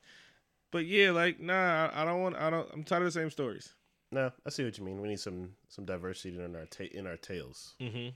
[0.71, 2.37] but yeah, like nah, I, I don't want.
[2.37, 2.69] I don't.
[2.73, 3.75] I'm tired of the same stories.
[4.13, 5.01] No, I see what you mean.
[5.01, 7.75] We need some some diversity in our ta- in our tales.
[7.81, 8.11] Mm-hmm.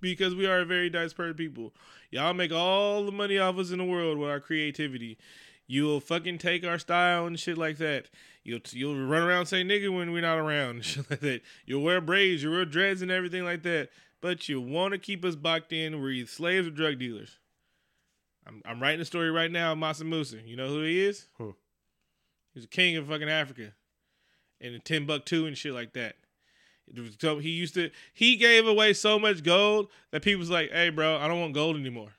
[0.00, 1.74] Because we are a very diverse people.
[2.10, 5.18] Y'all make all the money off us in the world with our creativity.
[5.66, 8.08] You'll fucking take our style and shit like that.
[8.44, 11.42] You'll you'll run around say nigga when we're not around and shit like that.
[11.66, 13.90] You'll wear braids, you'll wear dreads and everything like that.
[14.20, 16.00] But you want to keep us boxed in.
[16.00, 17.38] We're either slaves or drug dealers.
[18.48, 20.38] I'm I'm writing a story right now of Mansa Musa.
[20.44, 21.26] You know who he is?
[21.36, 21.54] Who?
[22.54, 23.72] He's a king of fucking Africa.
[24.60, 26.16] And the Timbuktu and shit like that.
[27.20, 30.88] So he used to he gave away so much gold that people was like, "Hey,
[30.88, 32.12] bro, I don't want gold anymore."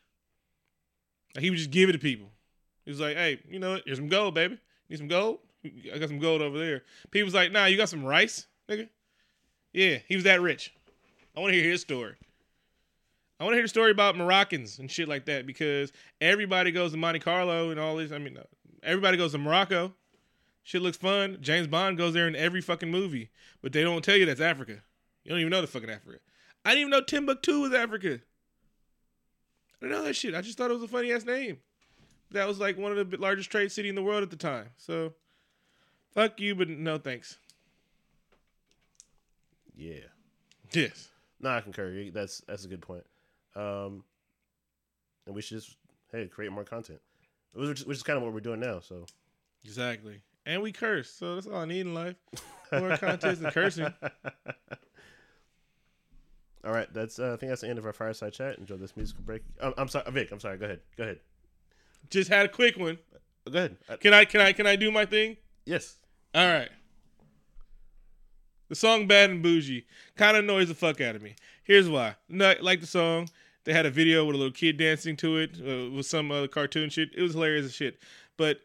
[1.36, 2.30] Like, he would just give it to people.
[2.86, 3.84] He was like, "Hey, you know what?
[3.86, 4.60] Here's some gold, baby.
[4.88, 5.40] Need some gold?
[5.94, 8.90] I got some gold over there." People was like, "Nah, you got some rice, nigga."
[9.74, 10.74] Yeah, he was that rich.
[11.36, 12.16] I want to hear his story.
[13.40, 16.92] I want to hear the story about Moroccans and shit like that because everybody goes
[16.92, 18.12] to Monte Carlo and all this.
[18.12, 18.38] I mean,
[18.84, 19.94] everybody goes to Morocco.
[20.64, 21.38] Shit looks fun.
[21.40, 23.30] James Bond goes there in every fucking movie,
[23.62, 24.84] but they don't tell you that's Africa.
[25.24, 26.20] You don't even know the fucking Africa.
[26.66, 28.16] I didn't even know Timbuktu was Africa.
[28.16, 30.36] I didn't know that shit.
[30.36, 31.60] I just thought it was a funny ass name.
[32.32, 34.68] That was like one of the largest trade city in the world at the time.
[34.78, 35.14] So,
[36.14, 37.38] fuck you, but no thanks.
[39.76, 40.02] Yeah.
[40.74, 41.08] Yes.
[41.40, 42.10] No, I concur.
[42.14, 43.06] That's that's a good point.
[43.56, 44.04] Um,
[45.26, 45.76] and we should just
[46.12, 47.00] hey create more content,
[47.54, 48.80] which is, which is kind of what we're doing now.
[48.80, 49.06] So
[49.64, 50.22] Exactly.
[50.46, 52.16] And we curse, so that's all I need in life.
[52.72, 53.94] More content and cursing.
[56.66, 58.58] All right, that's uh, I think that's the end of our fireside chat.
[58.58, 59.44] Enjoy this musical break.
[59.62, 60.30] Um, I'm sorry, Vic.
[60.32, 60.58] I'm sorry.
[60.58, 60.82] Go ahead.
[60.98, 61.20] Go ahead.
[62.10, 62.98] Just had a quick one.
[63.50, 63.78] Go ahead.
[63.88, 65.38] Uh, Can I can I can I do my thing?
[65.66, 65.98] yes.
[66.36, 66.70] All right.
[68.70, 71.36] The song "Bad and Bougie" kind of annoys the fuck out of me.
[71.64, 72.16] Here's why.
[72.30, 73.30] No, like the song,
[73.66, 76.48] they had a video with a little kid dancing to it uh, with some other
[76.48, 77.10] cartoon shit.
[77.16, 78.00] It was hilarious as shit.
[78.38, 78.62] But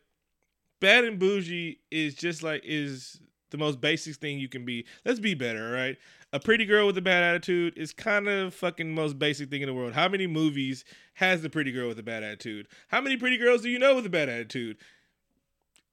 [0.81, 3.19] "Bad and Bougie" is just like is
[3.51, 4.85] the most basic thing you can be.
[5.05, 5.97] Let's be better, all right?
[6.33, 9.69] A pretty girl with a bad attitude is kind of fucking most basic thing in
[9.69, 9.93] the world.
[9.95, 12.67] How many movies has the pretty girl with a bad attitude?
[12.88, 14.77] How many pretty girls do you know with a bad attitude?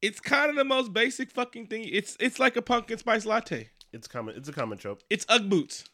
[0.01, 1.87] It's kind of the most basic fucking thing.
[1.91, 3.69] It's it's like a pumpkin spice latte.
[3.93, 4.35] It's common.
[4.37, 5.03] It's a common trope.
[5.09, 5.85] It's UGG boots.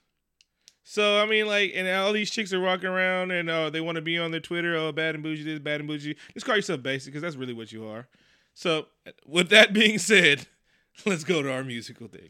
[0.83, 3.97] So I mean, like, and all these chicks are walking around and uh, they want
[3.97, 4.75] to be on their Twitter.
[4.75, 6.15] Oh, bad and bougie this, bad and bougie.
[6.33, 8.07] Just call yourself basic because that's really what you are.
[8.53, 8.88] So,
[9.25, 10.47] with that being said,
[11.05, 12.29] let's go to our musical thing.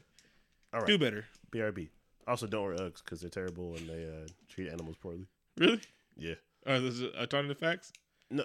[0.73, 0.87] All right.
[0.87, 1.25] Do better.
[1.51, 1.89] BRB.
[2.27, 5.27] Also, don't wear Uggs because they're terrible and they uh, treat animals poorly.
[5.57, 5.79] Really?
[6.17, 6.35] Yeah.
[6.65, 7.93] Are those alternative facts?
[8.29, 8.43] No,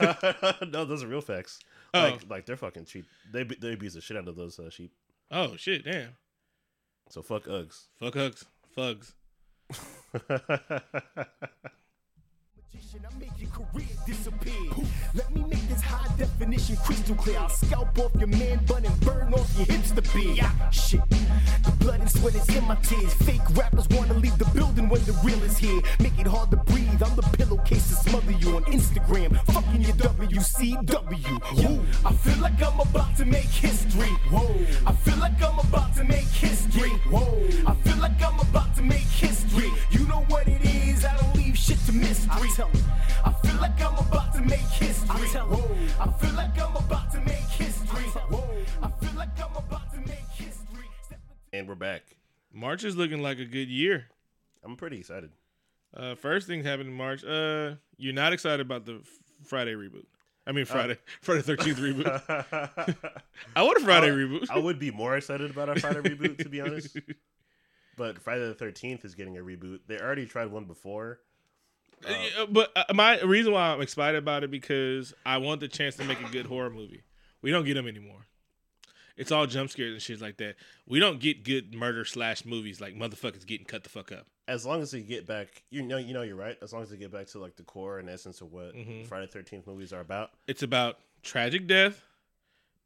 [0.72, 1.60] no, those are real facts.
[1.92, 2.00] Oh.
[2.00, 3.06] Like, like they're fucking cheap.
[3.32, 4.92] They be- they abuse the shit out of those uh, sheep.
[5.30, 5.84] Oh shit!
[5.84, 6.08] Damn.
[7.14, 7.86] So fuck Uggs.
[8.00, 8.44] Fuck hugs.
[8.74, 9.14] Fugs.
[12.94, 14.72] I make your career disappear.
[15.14, 17.38] Let me make this high definition crystal clear.
[17.38, 20.38] I'll scalp off your man bun and burn off your hipster beard.
[20.38, 21.02] Yeah, shit
[21.84, 23.12] blood and sweat is in my tears.
[23.26, 25.80] Fake rappers wanna leave the building when the real is here.
[26.00, 27.02] Make it hard to breathe.
[27.02, 29.36] I'm the pillowcase to smother you on Instagram.
[29.52, 31.34] Fucking your WCW.
[32.04, 34.12] I feel like I'm about to make history.
[34.32, 34.48] Whoa.
[34.86, 36.90] I feel like I'm about to make history.
[37.12, 37.28] Whoa.
[37.66, 39.70] I feel like I'm about to make history.
[39.90, 41.04] You know what it is?
[41.04, 42.50] I don't leave shit to mystery.
[42.58, 45.28] I, I feel like I'm about to make history.
[45.38, 45.48] I,
[46.00, 48.06] I feel like I'm about to make history.
[48.16, 49.83] I, I feel like I'm about
[51.54, 52.02] and we're back.
[52.52, 54.06] March is looking like a good year.
[54.64, 55.30] I'm pretty excited.
[55.96, 57.22] Uh, first thing happened in March.
[57.24, 59.02] Uh, you're not excited about the
[59.44, 60.06] Friday reboot.
[60.48, 62.06] I mean Friday, Friday Thirteenth reboot.
[63.54, 64.50] I want a Friday I- reboot.
[64.50, 66.96] I would be more excited about our Friday reboot, to be honest.
[67.96, 69.78] But Friday the Thirteenth is getting a reboot.
[69.86, 71.20] They already tried one before.
[72.04, 75.94] Uh, but uh, my reason why I'm excited about it because I want the chance
[75.98, 77.04] to make a good horror movie.
[77.42, 78.26] We don't get them anymore.
[79.16, 80.56] It's all jump scares and shit like that.
[80.88, 84.26] We don't get good murder slash movies like motherfuckers getting cut the fuck up.
[84.48, 86.56] As long as they get back, you know, you know, you're right.
[86.62, 89.06] As long as they get back to like the core and essence of what Mhm.
[89.06, 90.32] Friday Thirteenth movies are about.
[90.48, 92.02] It's about tragic death,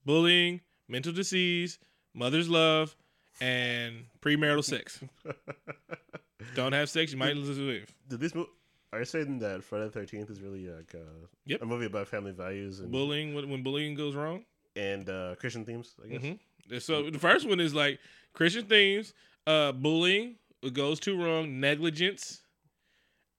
[0.04, 1.78] bullying, mental disease,
[2.14, 2.94] mother's love,
[3.40, 5.00] and premarital sex.
[6.54, 7.94] don't have sex, you might lose a wave.
[8.08, 8.50] Did this movie?
[8.92, 11.62] Are you saying that Friday the Thirteenth is really like uh, Yep.
[11.62, 14.44] a movie about family values and Bullying when bullying goes wrong.
[14.78, 15.94] And uh, Christian themes?
[16.02, 16.22] I guess.
[16.22, 17.98] hmm So the first one is like
[18.32, 19.12] Christian themes,
[19.46, 22.42] uh, bullying it goes too wrong, negligence,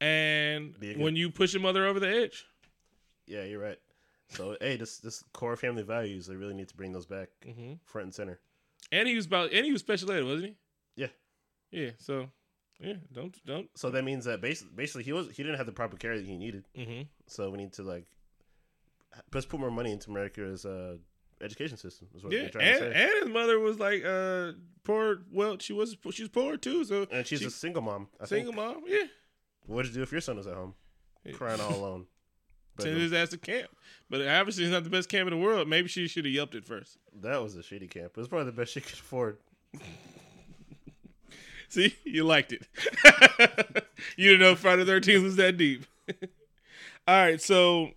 [0.01, 2.45] and Be a good- when you push a mother over the edge.
[3.27, 3.79] Yeah, you're right.
[4.29, 7.73] So hey, this this core family values, they really need to bring those back hmm
[7.83, 8.39] front and center.
[8.91, 10.55] And he was about, and he was special ed, wasn't he?
[10.95, 11.07] Yeah.
[11.71, 11.91] Yeah.
[11.97, 12.29] So,
[12.79, 13.69] yeah, don't don't.
[13.75, 16.25] So that means that basically, basically he was he didn't have the proper care that
[16.25, 16.65] he needed.
[16.75, 18.05] hmm So we need to like
[19.33, 20.97] let's put more money into America's uh,
[21.41, 22.07] education system.
[22.15, 22.93] Is what Yeah, and, to say.
[22.93, 25.19] and his mother was like uh poor.
[25.31, 26.83] Well, she was she was poor too.
[26.85, 28.07] So And, she's she- a single mom.
[28.19, 28.65] I single think.
[28.75, 28.83] mom.
[28.87, 29.03] Yeah,
[29.65, 30.73] What would you do if your son was at home
[31.33, 32.05] crying all alone?
[32.75, 33.69] But send his ass to camp.
[34.09, 35.67] But obviously, it's not the best camp in the world.
[35.67, 36.97] Maybe she should have yelped it first.
[37.21, 38.13] that was a shitty camp.
[38.15, 39.37] It was probably the best she could afford.
[41.67, 42.65] See, you liked it.
[44.17, 45.85] you didn't know Friday Thirteenth was that deep.
[47.07, 47.91] all right, so,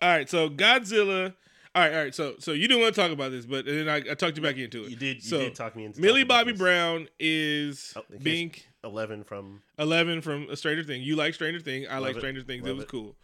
[0.00, 1.34] all right, so Godzilla.
[1.76, 2.14] All right, all right.
[2.14, 4.42] So, so you didn't want to talk about this, but then I, I talked you
[4.42, 4.90] back into it.
[4.90, 5.16] You did.
[5.16, 6.02] You So, did talk me into it?
[6.02, 6.58] Millie Bobby this.
[6.58, 11.02] Brown is Oh, being Eleven from Eleven from A Stranger Thing.
[11.02, 11.86] You like Stranger Things.
[11.90, 12.20] I like it.
[12.20, 12.66] Stranger Things.
[12.66, 12.88] It was it.
[12.88, 13.14] cool.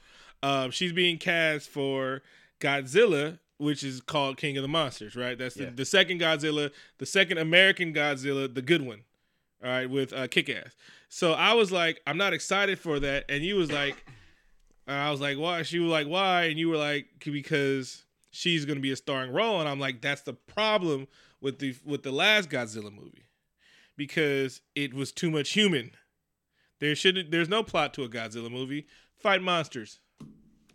[0.43, 2.21] Um, she's being cast for
[2.61, 5.39] Godzilla, which is called King of the Monsters, right?
[5.39, 5.71] That's the, Yeah.
[5.75, 9.01] the second Godzilla, the second American Godzilla, the good one.
[9.65, 10.75] All right, with uh, Kick Ass.
[11.09, 14.05] So I was like, I'm not excited for that, and you was like,
[14.89, 15.63] and I was like, why?
[15.63, 16.45] She was like, why?
[16.45, 18.03] And you were like, because
[18.33, 21.07] she's gonna be a starring role, and I'm like, that's the problem
[21.41, 23.29] with the with the last Godzilla movie,
[23.97, 25.93] because it was too much human.
[26.81, 28.87] There should there's no plot to a Godzilla movie.
[29.21, 30.01] Fight monsters.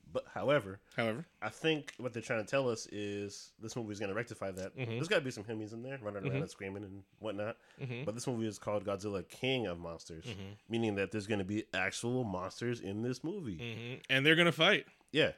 [0.10, 4.00] But however, However, I think what they're trying to tell us is this movie is
[4.00, 4.76] going to rectify that.
[4.76, 4.88] Mhm.
[4.88, 6.42] There's got to be some Hemis in there running around Mhm.
[6.44, 7.58] and screaming and whatnot.
[7.80, 8.06] Mhm.
[8.06, 10.58] But this movie is called Godzilla King of Monsters, Mhm.
[10.70, 13.58] meaning that there's going to be actual monsters in this movie.
[13.58, 14.88] hmm and they're gonna fight.
[15.12, 15.34] Yeah.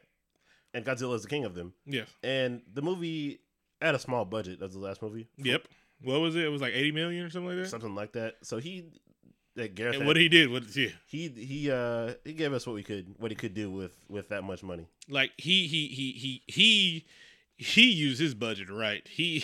[0.73, 1.73] And Godzilla is the king of them.
[1.85, 2.07] Yes.
[2.23, 3.39] And the movie
[3.81, 4.59] had a small budget.
[4.59, 5.27] That's the last movie.
[5.37, 5.67] Yep.
[6.01, 6.43] What was it?
[6.45, 7.69] It was like 80 million or something like that.
[7.69, 8.35] Something like that.
[8.43, 8.85] So he,
[9.55, 12.65] that Gareth, And had- what he did, what yeah, he he uh he gave us
[12.67, 14.87] what we could what he could do with with that much money.
[15.09, 17.05] like he he he he he
[17.57, 19.05] he used his budget right.
[19.07, 19.43] He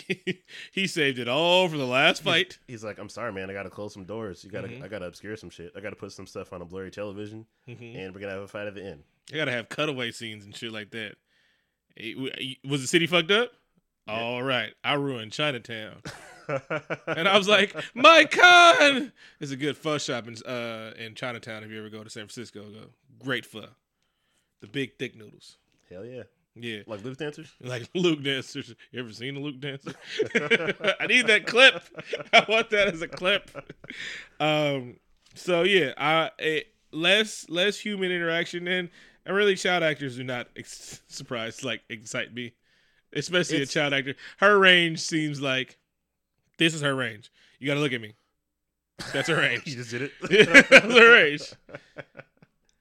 [0.72, 2.58] he saved it all for the last fight.
[2.66, 3.50] He's like, I'm sorry, man.
[3.50, 4.42] I got to close some doors.
[4.42, 4.82] You got to Mhm.
[4.82, 5.72] I got to obscure some shit.
[5.76, 7.96] I got to put some stuff on a blurry television, Mhm.
[7.96, 9.02] and we're gonna have a fight at the end.
[9.30, 11.16] You gotta have cutaway scenes and shit like that.
[11.96, 13.50] It- was the city fucked up?
[14.06, 14.20] Yeah.
[14.20, 16.02] All right, I ruined Chinatown.
[17.08, 19.12] And I was like, my con!
[19.40, 22.20] It's a good pho shop in uh in Chinatown if you ever go to San
[22.28, 22.62] Francisco.
[22.70, 22.86] Go.
[23.18, 23.64] Great pho.
[24.60, 25.56] The big thick noodles.
[25.90, 26.22] hell yeah,
[26.54, 26.82] Yeah.
[26.86, 27.48] like Luke dancers.
[27.60, 28.72] Like Luke dancers.
[28.92, 29.92] You ever seen a Luke dancer?
[31.00, 31.82] I need that clip.
[32.32, 33.50] I want that as a clip.
[34.38, 34.98] Um
[35.34, 38.88] so yeah, I it, less less human interaction and
[39.26, 42.54] and really child actors do not ex- surprise like excite me.
[43.12, 44.14] Especially It's- a child actor.
[44.38, 45.76] Her range seems like
[46.58, 47.30] this is her range.
[47.58, 48.14] You got to look at me.
[49.12, 49.62] That's her range.
[49.66, 50.12] you just did it.
[50.70, 51.42] That's her range.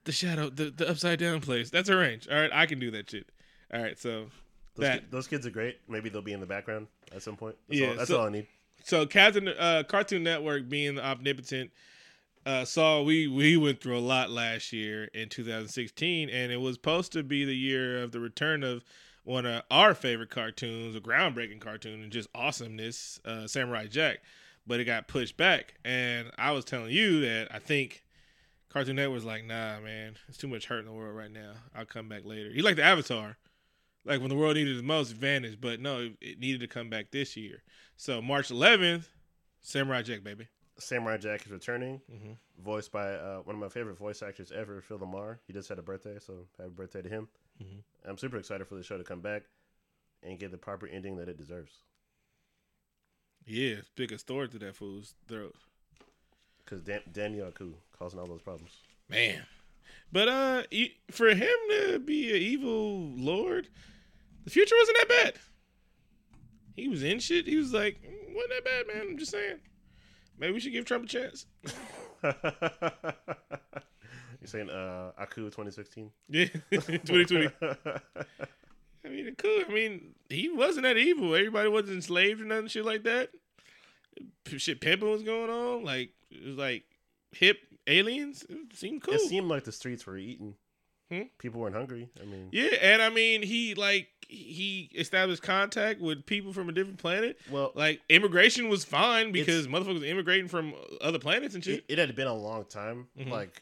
[0.06, 1.70] the shadow, the, the upside down place.
[1.70, 2.28] That's her range.
[2.30, 3.28] All right, I can do that shit.
[3.74, 4.28] All right, so
[4.76, 5.80] Those, that ki- those kids are great.
[5.90, 7.56] Maybe they'll be in the background at some point.
[7.68, 8.48] That's Yeah, all, that's so- all I need.
[8.84, 11.72] so Cartoon uh, Cartoon Network being omnipotent
[12.46, 16.76] uh, saw we we went through a lot last year in 2016, and it was
[16.76, 18.84] supposed to be the year of the return of
[19.24, 24.20] one of our favorite cartoons, a groundbreaking cartoon, and just awesomeness, uh, Samurai Jack.
[24.68, 28.04] But it got pushed back, and I was telling you that I think
[28.70, 31.54] Cartoon Network was like, "Nah, man, it's too much hurt in the world right now.
[31.76, 33.38] I'll come back later." He like the Avatar,
[34.06, 35.62] like when the world needed the most, vanished.
[35.62, 37.64] But no, it needed to come back this year.
[37.98, 39.08] So March 11th,
[39.62, 40.48] Samurai Jack, baby.
[40.78, 42.38] Samurai Jack is returning, Mhm.
[42.58, 45.40] voiced by uh, one of my favorite voice actors ever, Phil Lamar.
[45.48, 47.30] He just had a birthday, so happy birthday to him.
[47.62, 47.84] Mhm.
[48.04, 49.44] I'm super excited for the show to come back
[50.22, 51.84] and get the proper ending that it deserves.
[53.46, 55.56] Yeah, stick a sword to that fool's throat.
[56.58, 58.82] Because Dan- Daniel Aku causing all those problems.
[59.08, 59.46] Man.
[60.12, 60.64] But uh
[61.12, 63.70] for him to be an evil lord,
[64.44, 65.40] the future wasn't that bad.
[66.76, 67.48] He was in shit.
[67.48, 69.08] He was like, "Mm, wasn't that bad, man.
[69.12, 69.60] I'm just saying.
[70.38, 71.46] Maybe we should give Trump a chance.
[72.24, 72.34] You're
[74.46, 76.12] saying uh, Aku 2016?
[76.30, 76.46] Yeah.
[76.72, 77.50] 2020.
[77.62, 79.64] I mean, cool.
[79.68, 81.34] I mean, he wasn't that evil.
[81.36, 83.30] Everybody wasn't enslaved or nothing shit like that.
[84.44, 85.84] P- Shit pimping was going on.
[85.84, 86.84] Like it was like
[87.32, 88.44] hip aliens.
[88.50, 89.14] It seemed cool.
[89.14, 90.56] It seemed like the streets were eating.
[91.12, 91.22] Hmm?
[91.38, 92.10] People weren't hungry.
[92.22, 96.72] I mean, Yeah, and I mean, he like he established contact with people from a
[96.72, 97.38] different planet.
[97.52, 101.86] well, Like immigration was fine because motherfuckers immigrating from other planets and shit.
[101.88, 103.08] it, it had been a long time.
[103.20, 103.30] Mhm.
[103.30, 103.62] Like,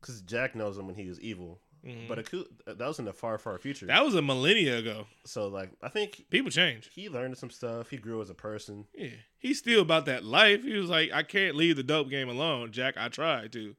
[0.00, 1.60] because Jack knows him when he was evil.
[1.82, 2.06] Mhm.
[2.08, 3.86] But Aku, that was in the far, far future.
[3.86, 5.06] that was a millennia ago.
[5.24, 6.90] so, like, I think People change.
[6.94, 7.88] he learned some stuff.
[7.90, 8.86] He grew as a person.
[8.94, 10.62] Yeah, he's still about that life.
[10.62, 12.94] He was like, I can't leave the dope game alone, Jack.
[12.98, 13.60] I tried to.
[13.60, 13.74] You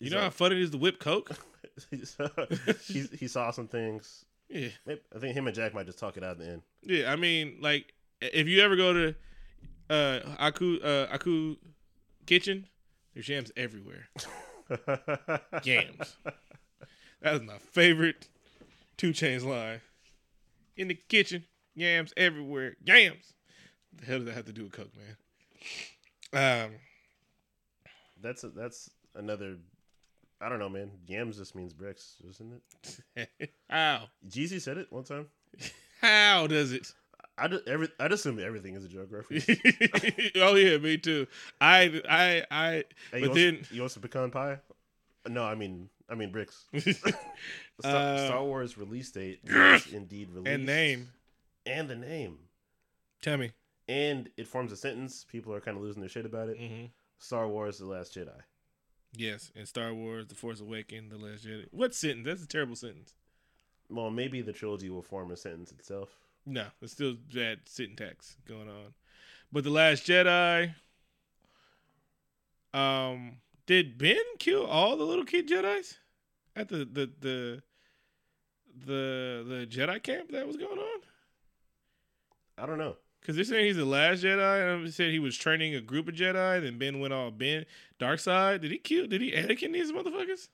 [0.00, 1.30] He's know how like- fun it is to whip coke.
[2.86, 4.24] he, he saw some things.
[4.50, 6.62] Yeah, I think him and Jack might just talk it out at the end.
[6.82, 7.10] yeah.
[7.10, 9.14] I mean, like, if you ever go to
[9.88, 11.56] uh Aku uh Aku
[12.26, 12.66] kitchen,
[13.14, 14.06] there's yams everywhere.
[15.64, 16.16] Yams.
[17.22, 18.28] That is my favorite
[18.98, 19.80] 2 Chainz line.
[20.76, 22.76] In the kitchen, yams everywhere.
[22.84, 23.32] Yams.
[23.96, 24.92] The hell does that have to do with coke,
[26.32, 26.64] man?
[26.66, 26.72] Um,
[28.20, 29.56] That's a, that's another.
[30.44, 30.90] I don't know, man.
[31.06, 32.60] Yams just means bricks, isn't
[33.16, 33.50] it?
[33.70, 34.08] how?
[34.28, 35.26] Jeezy said it one time.
[36.02, 36.92] How does it?
[37.38, 39.46] I just, every, I just assume everything is a joke reference.
[40.36, 41.26] oh yeah, me too.
[41.60, 42.66] I I I.
[43.10, 44.58] Hey, but you, then some, you want some pecan pie?
[45.26, 46.64] No, I mean, I mean bricks.
[46.78, 47.12] Star,
[47.82, 51.08] Uh, Star Wars release date is indeed released, and name.
[51.64, 52.38] and the name,
[53.22, 53.52] Tell me.
[53.88, 55.24] and it forms a sentence.
[55.24, 56.58] People are kind of losing their shit about it.
[56.58, 56.84] hmm
[57.18, 58.38] Star Wars: The Last Jedi.
[59.16, 61.66] Yes, and Star Wars: The Force Awakens, The Last Jedi.
[61.70, 62.26] What sentence?
[62.26, 63.14] That's a terrible sentence.
[63.88, 66.08] Well, maybe the trilogy will form a sentence itself.
[66.46, 68.94] No, it's still bad syntax going on.
[69.52, 70.74] But The Last Jedi.
[72.72, 75.98] Um, did Ben kill all the little kid Jedi's
[76.56, 77.62] at the the the
[78.84, 81.00] the the Jedi camp that was going on?
[82.58, 82.96] I don't know.
[83.24, 86.08] Because they're saying he's the last Jedi, and they said he was training a group
[86.08, 86.60] of Jedi.
[86.60, 87.64] Then Ben went all Ben
[87.98, 88.60] dark side.
[88.60, 89.06] Did he kill?
[89.06, 90.48] Did he Anakin these motherfuckers?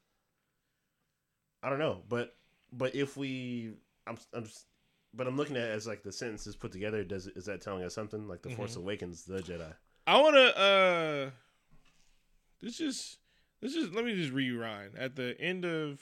[1.65, 2.37] I don't know, but
[2.73, 3.73] but if we,
[4.07, 4.67] I'm, I'm just,
[5.13, 7.03] but I'm looking at it as like the sentences put together.
[7.03, 8.29] Does is that telling us something?
[8.29, 8.83] Like the Force Mhm.
[8.83, 9.75] Awakens, the Jedi.
[10.07, 10.59] I want to.
[10.59, 11.31] uh
[12.63, 13.19] This just.
[13.61, 13.93] This just.
[13.93, 16.01] Let me just rewind at the end of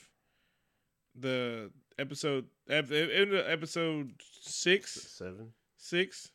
[1.18, 2.44] the episode.
[2.68, 5.52] At the end of episode six, Seven.
[5.78, 6.31] six,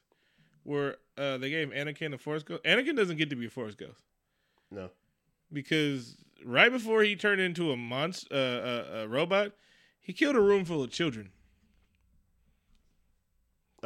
[0.63, 2.63] where uh they gave Anakin a Force ghost.
[2.63, 4.01] Anakin doesn't get to be a Force ghost.
[4.71, 4.89] No.
[5.51, 9.51] because right before he turned into a monster, uh, a, a robot,
[10.01, 11.29] he killed a room full of children.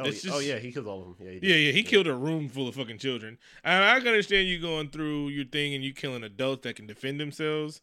[0.00, 1.26] Oh, yeah- oh yeah, he killed all of them.
[1.26, 1.48] Yeah, he.
[1.48, 3.36] Yeah, yeah, he killed a room full of fucking children.
[3.64, 6.86] And I can understand you going through your thing and you killing adults that can
[6.86, 7.80] defend themselves.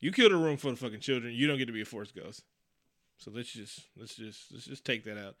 [0.00, 1.34] You killed a room full of fucking children.
[1.34, 2.44] You don't get to be a force ghost.
[3.18, 5.36] So let's just let's just let's just take that out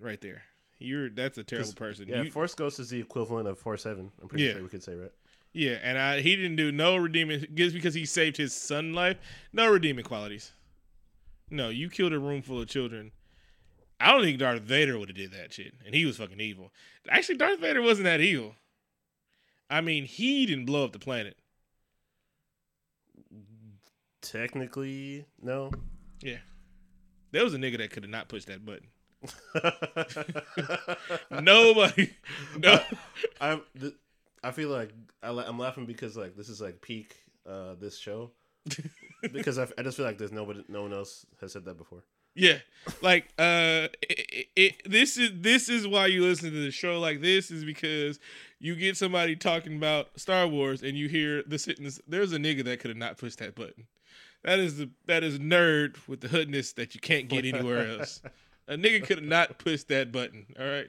[0.00, 0.42] right there.
[0.82, 2.08] You're that's a terrible person.
[2.08, 4.10] Yeah, You- Force Ghost is the equivalent of Force Seven.
[4.20, 4.52] I'm pretty Yeah.
[4.54, 5.12] sure we could say right.
[5.54, 9.18] Yeah, and I, he didn't do no redeeming just because he saved his son life.
[9.52, 10.52] No redeeming qualities.
[11.50, 13.12] No, you killed a room full of children.
[14.00, 16.72] I don't think Darth Vader would have did that shit, and he was fucking evil.
[17.08, 18.56] Actually, Darth Vader wasn't that evil.
[19.68, 21.36] I mean, he didn't blow up the planet.
[24.20, 25.70] Technically, no.
[26.22, 26.38] Yeah,
[27.32, 28.86] there was a nigga that could have not pushed that button.
[31.30, 32.10] Nobody,
[32.58, 32.80] no.
[33.40, 33.62] I'm.
[33.78, 33.94] th-
[34.44, 37.16] I feel like I, la- I'm laughing because like this is like peak
[37.48, 38.32] uh this show
[39.32, 41.76] because I, f- I just feel like there's nobody no one else has said that
[41.76, 42.02] before.
[42.34, 42.58] Yeah,
[43.02, 47.20] like uh, it, it, this is this is why you listen to the show like
[47.20, 48.18] this is because
[48.58, 52.00] you get somebody talking about Star Wars and you hear the sentence.
[52.08, 53.86] There's a nigga that could have not pushed that button.
[54.44, 58.22] That is the that is nerd with the hoodness that you can't get anywhere else.
[58.68, 60.46] A nigga could have not pushed that button.
[60.58, 60.88] All right,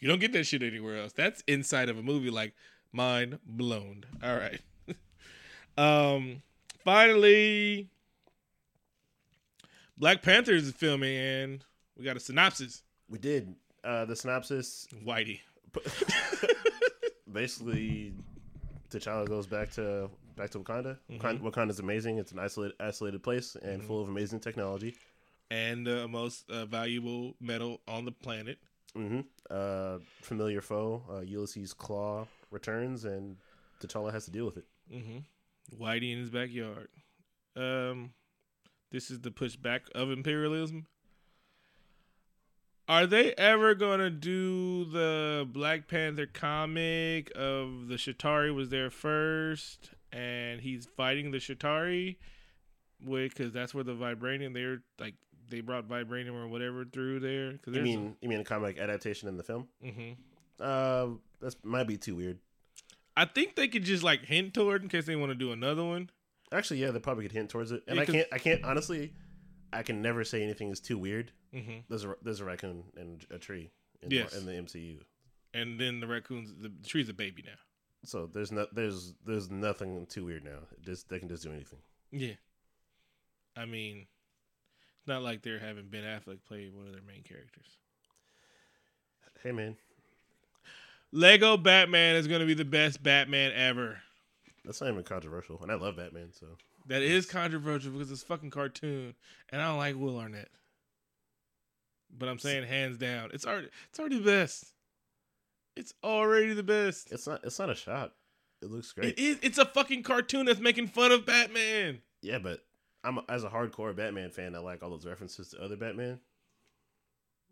[0.00, 1.12] you don't get that shit anywhere else.
[1.12, 2.54] That's inside of a movie like
[2.92, 4.04] Mind Blown.
[4.22, 4.60] All right.
[5.78, 6.42] um.
[6.84, 7.88] Finally.
[9.98, 11.64] Black Panther is filming, and
[11.96, 12.82] we got a synopsis.
[13.08, 14.86] We did uh the synopsis.
[15.04, 15.40] Whitey.
[17.32, 18.14] Basically,
[18.90, 20.98] T'Challa goes back to back to Wakanda.
[21.10, 22.18] Wakanda Wakanda's amazing.
[22.18, 24.94] It's an isolated isolated place and full of amazing technology.
[25.50, 28.58] And the most uh, valuable metal on the planet.
[28.94, 33.36] hmm Uh, familiar foe, uh, Ulysses Klaue returns, and
[33.80, 34.64] T'Challa has to deal with it.
[34.90, 35.18] hmm
[35.80, 36.88] Whitey in his backyard.
[37.56, 38.12] Um,
[38.90, 40.86] this is the pushback of imperialism.
[42.88, 49.90] Are they ever gonna do the Black Panther comic of the Shatari was there first,
[50.12, 52.16] and he's fighting the Shatari,
[53.04, 55.14] because that's where the vibranium they're like
[55.48, 57.58] they brought vibranium or whatever through there.
[57.64, 59.68] Cause You mean you mean a comic adaptation in the film?
[59.82, 60.12] hmm
[60.60, 61.08] Uh,
[61.40, 62.38] that might be too weird.
[63.16, 65.84] I think they could just like hint toward in case they want to do another
[65.84, 66.10] one.
[66.52, 67.82] Actually, yeah, they probably could hint towards it.
[67.88, 69.12] And Yeah, I can't, I can't honestly,
[69.72, 71.32] I can never say anything is too weird.
[71.52, 73.70] hmm There's a there's a raccoon and a tree.
[74.02, 74.34] In, Yes.
[74.36, 75.00] in the MCU.
[75.54, 77.58] And then the raccoons, the, the tree's a baby now.
[78.04, 80.60] So there's no there's there's nothing too weird now.
[80.84, 81.78] Just they can just do anything.
[82.12, 82.34] Yeah.
[83.56, 84.06] I mean,
[85.06, 87.66] not like they're having Ben Affleck play one of their main characters.
[89.42, 89.76] Hey man,
[91.12, 93.98] Lego Batman is going to be the best Batman ever.
[94.64, 96.30] that's not even controversial, and I love Batman.
[96.32, 96.46] So
[96.86, 99.14] That is controversial because it's a fucking cartoon,
[99.50, 100.48] and I don't like Will Arnett.
[102.18, 104.72] But I'm saying hands down, it's already it's already the best.
[105.76, 107.12] It's already the best.
[107.12, 108.14] it's not it's not a shot.
[108.62, 109.10] It looks great.
[109.10, 109.38] It is.
[109.42, 111.98] It's a fucking cartoon that's making fun of Batman.
[112.22, 112.64] yeah, but
[113.06, 116.18] I'm as a hardcore Batman fan, I like all those references to other Batman.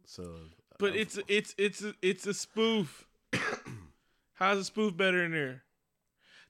[0.04, 0.36] So,
[0.78, 3.06] But I'm- it's it's it's a, it's a spoof.
[4.34, 5.62] How's a spoof better in there?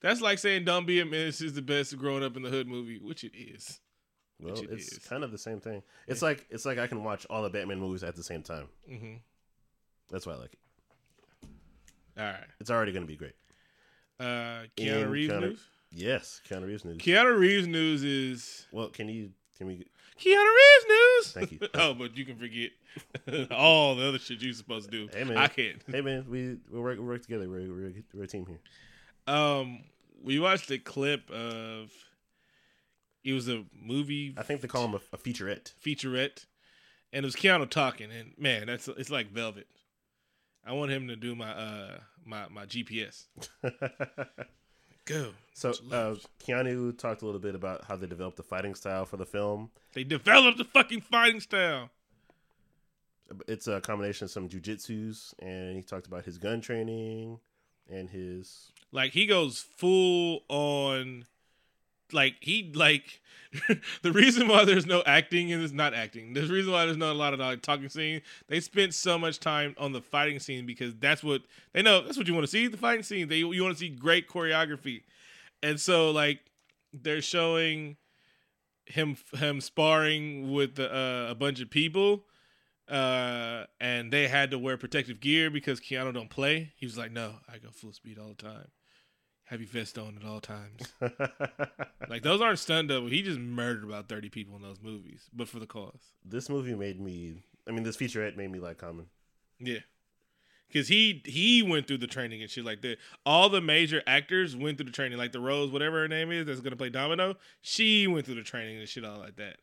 [0.01, 2.67] That's like saying "Don't Be a Menace" is the best growing up in the hood
[2.67, 3.81] movie, which it is.
[4.41, 4.99] well, which it it's is.
[4.99, 5.83] kind of the same thing.
[6.09, 8.69] It's like it's like I can watch all the Batman movies at the same time.
[8.89, 9.15] hmm
[10.11, 11.49] That's why I like it.
[12.19, 12.45] All right.
[12.61, 13.35] It's already going to be great.
[14.21, 15.67] Uh, Keanu And Reeves Keanu- news.
[15.95, 16.99] Yes, Keanu Reeves news.
[16.99, 19.87] Keanu Reeves news is well, can you can we?
[20.21, 21.33] Keanu Reeves news.
[21.33, 21.61] Thank you.
[21.75, 22.71] oh, but you can forget
[23.53, 25.09] all the other shit you're supposed to do.
[25.17, 25.37] Hey, man.
[25.37, 25.83] I can't.
[25.87, 27.49] Hey man, we we work we work together.
[27.49, 28.61] We're we're, we're a team here.
[29.33, 29.85] Um,
[30.23, 31.93] we watched a clip of.
[33.23, 35.73] It was a movie I think they call him a, a featurette.
[35.83, 36.45] featurette,
[37.11, 39.67] and it was Keanu talking, and man, that's it's like Velvet.
[40.67, 43.27] I want him to do my uh my my GPS.
[45.07, 45.33] Go.
[45.53, 46.15] so uh,
[46.47, 49.71] Keanu talked a little bit about how they developed the fighting style for the film.
[49.93, 51.91] They developed the fucking fighting style.
[53.49, 57.39] It's a combination of some jujitsus, and he talked about his gun training
[57.91, 58.73] and his.
[58.93, 61.27] Like he goes full on
[62.13, 63.21] like he like
[64.03, 66.33] the reason why there's no acting in this not acting.
[66.33, 68.23] There's reason why there's not a lot of like talking scene.
[68.49, 71.43] They spent so much time on the fighting scene because that's what
[71.73, 72.03] they know.
[72.03, 72.67] That's what you want to see.
[72.67, 73.29] The fighting scene.
[73.29, 75.03] They you want to see great choreography,
[75.63, 76.41] and so like
[76.93, 77.97] they're showing
[78.87, 82.25] him him sparring with uh, a bunch of people.
[82.87, 86.73] Uh, and they had to wear protective gear because Keanu don't play.
[86.77, 88.69] He was like, "No, I go full speed all the time.
[89.45, 90.93] Have your vest on at all times."
[92.09, 93.09] like those aren't stunned double.
[93.09, 96.13] He just murdered about thirty people in those movies, but for the cause.
[96.25, 97.43] this movie made me.
[97.69, 99.07] I mean, this featurette made me like Common.
[99.59, 99.79] Yeah,
[100.69, 102.99] because he he went through the training and shit like that.
[103.25, 106.47] All the major actors went through the training, like the Rose, whatever her name is,
[106.47, 107.37] that's gonna play Domino.
[107.63, 109.59] She went through the training and shit all like that.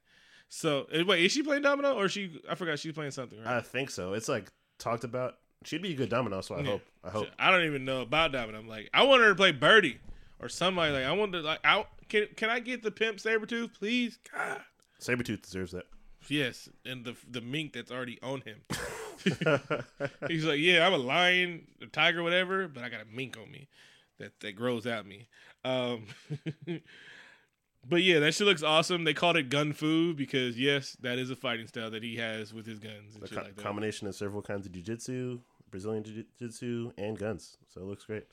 [0.47, 2.41] So wait, is she playing Domino or she?
[2.49, 3.39] I forgot she's playing something.
[3.39, 3.57] Right?
[3.57, 4.13] I think so.
[4.13, 5.36] It's like talked about.
[5.64, 6.66] She'd be a good domino, so I Yeah.
[6.72, 6.82] hope.
[7.03, 7.28] I hope.
[7.38, 8.57] I don't even know about Domino.
[8.59, 9.99] I'm like, I want her to play Birdie
[10.39, 10.91] or somebody.
[10.91, 14.18] Like I want to like, I can can I get the pimp Sabretooth, please?
[14.34, 14.62] God.
[14.99, 15.86] Sabretooth deserves that.
[16.28, 18.62] Yes, and the the mink that's already on him.
[20.28, 23.51] He's like, yeah, I'm a lion, a tiger, whatever, but I got a mink on
[23.51, 23.68] me
[24.20, 25.28] that that grows out me.
[25.64, 26.05] Um,
[27.88, 29.03] but yeah, that shit looks awesome.
[29.03, 32.53] They called it gun fu because yes, that is a fighting style that he has
[32.53, 35.39] with his guns and co- like combination of several kinds of jujitsu,
[35.72, 37.57] Brazilian jiu-jitsu, and guns.
[37.69, 38.26] So it looks great.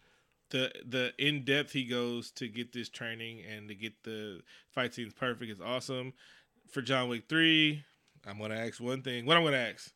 [0.51, 4.95] the the in depth he goes to get this training and to get the fight
[4.95, 6.13] scenes perfect is awesome.
[6.71, 7.85] For John Wick three,
[8.27, 9.25] I'm gonna ask one thing.
[9.25, 9.91] What I'm gonna ask?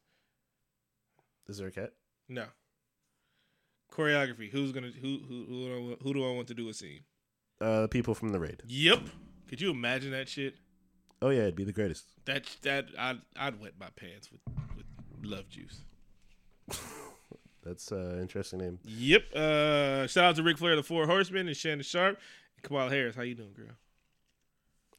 [1.49, 1.93] Is there a cat?
[2.29, 2.47] No.
[3.93, 4.51] Choreography.
[4.51, 7.01] Who's gonna who who who do I, who do I want to do a scene?
[7.61, 8.63] Uh, people from the raid.
[8.67, 9.01] Yep.
[9.49, 10.55] Could you imagine that shit?
[11.21, 12.05] Oh yeah, it'd be the greatest.
[12.25, 14.41] That that I'd I'd wet my pants with
[14.77, 14.87] with
[15.23, 15.83] love juice.
[17.65, 18.79] That's uh interesting name.
[18.85, 19.35] Yep.
[19.35, 22.19] Uh, shout out to Ric Flair, the Four Horsemen, and Shannon Sharpe,
[22.57, 23.15] and Kamala Harris.
[23.15, 23.67] How you doing, girl?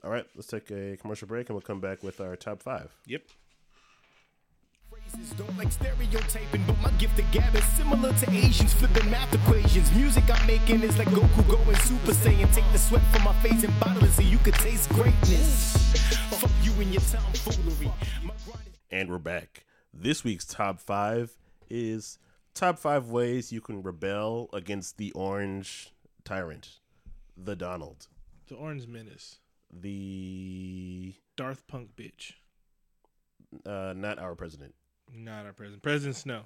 [0.03, 2.91] All right, let's take a commercial break and we'll come back with our top five.
[3.05, 3.24] Yep.
[5.38, 9.91] Don't like stereotyping, but my gift of gab is similar to Asians flipping math equations.
[9.93, 12.51] Music I'm making is like Goku going Super Saiyan.
[12.53, 15.76] Take the sweat from my face and bottle it so you could taste greatness.
[16.39, 17.91] Fuck you and your tomfoolery.
[18.01, 19.66] Is- And we're back.
[19.93, 21.36] This week's top five
[21.70, 22.18] is
[22.54, 25.91] top five ways you can rebel against the orange
[26.24, 26.80] tyrant,
[27.38, 28.08] the Donald,
[28.47, 29.39] The Orange Menace.
[29.72, 32.34] the Darth Punk bitch.
[33.66, 34.74] uh, not our president.
[35.14, 35.84] Not our president.
[35.84, 36.43] President Snow.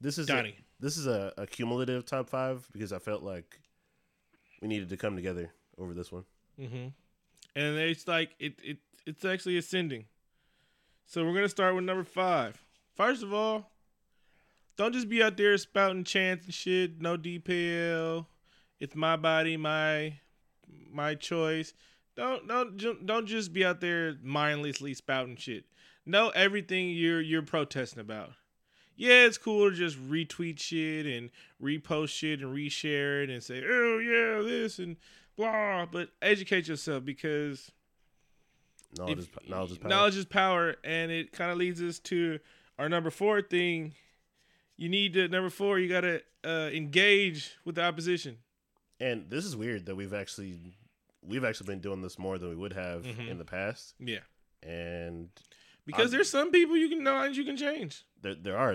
[0.00, 0.56] This is Donnie.
[0.58, 3.60] A, this is a, a cumulative top five because I felt like
[4.60, 6.24] we needed to come together over this one.
[6.60, 6.88] Mm-hmm.
[7.54, 10.06] And it's like it, it it's actually ascending.
[11.06, 12.62] So we're gonna start with number five.
[12.96, 13.70] First of all,
[14.82, 17.00] don't just be out there spouting chants and shit.
[17.00, 18.26] No DPL.
[18.80, 20.14] It's my body, my
[20.90, 21.72] my choice.
[22.16, 25.64] Don't don't don't just be out there mindlessly spouting shit.
[26.04, 28.32] Know everything you're you're protesting about.
[28.96, 31.30] Yeah, it's cool to just retweet shit and
[31.62, 34.96] repost shit and reshare it and say, oh yeah, this and
[35.36, 35.86] blah.
[35.86, 37.70] But educate yourself because
[38.98, 39.88] Knowledge, if- is, knowledge is power.
[39.88, 42.40] knowledge is power, and it kind of leads us to
[42.78, 43.94] our number four thing.
[44.76, 45.78] You need to number four.
[45.78, 48.38] You gotta uh, engage with the opposition.
[49.00, 50.58] And this is weird that we've actually
[51.24, 53.28] we've actually been doing this more than we would have Mhm.
[53.28, 53.94] in the past.
[54.00, 54.20] Yeah,
[54.62, 55.28] And
[55.86, 58.02] because I'm- there's some people you can know you can change.
[58.22, 58.74] there there are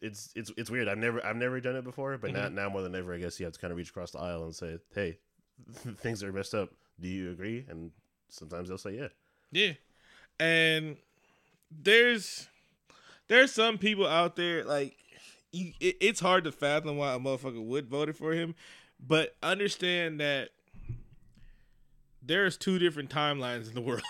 [0.00, 0.88] it's it's it's weird.
[0.88, 2.54] I've never I've never done it before, but Mm-hmm.
[2.54, 4.18] now now more than ever, I guess you have to kind of reach across the
[4.20, 5.18] aisle and say, "Hey,
[5.98, 6.70] things are messed up.
[7.00, 7.90] Do you agree?" And
[8.28, 9.08] sometimes they'll say, "Yeah."
[9.50, 9.72] Yeah,
[10.38, 10.96] and
[11.70, 12.48] there's
[13.28, 14.96] there's some people out there like
[15.52, 18.54] you, it, it's hard to fathom why a motherfucker would vote for him,
[18.98, 20.50] but understand that
[22.22, 24.02] there's two different timelines in the world.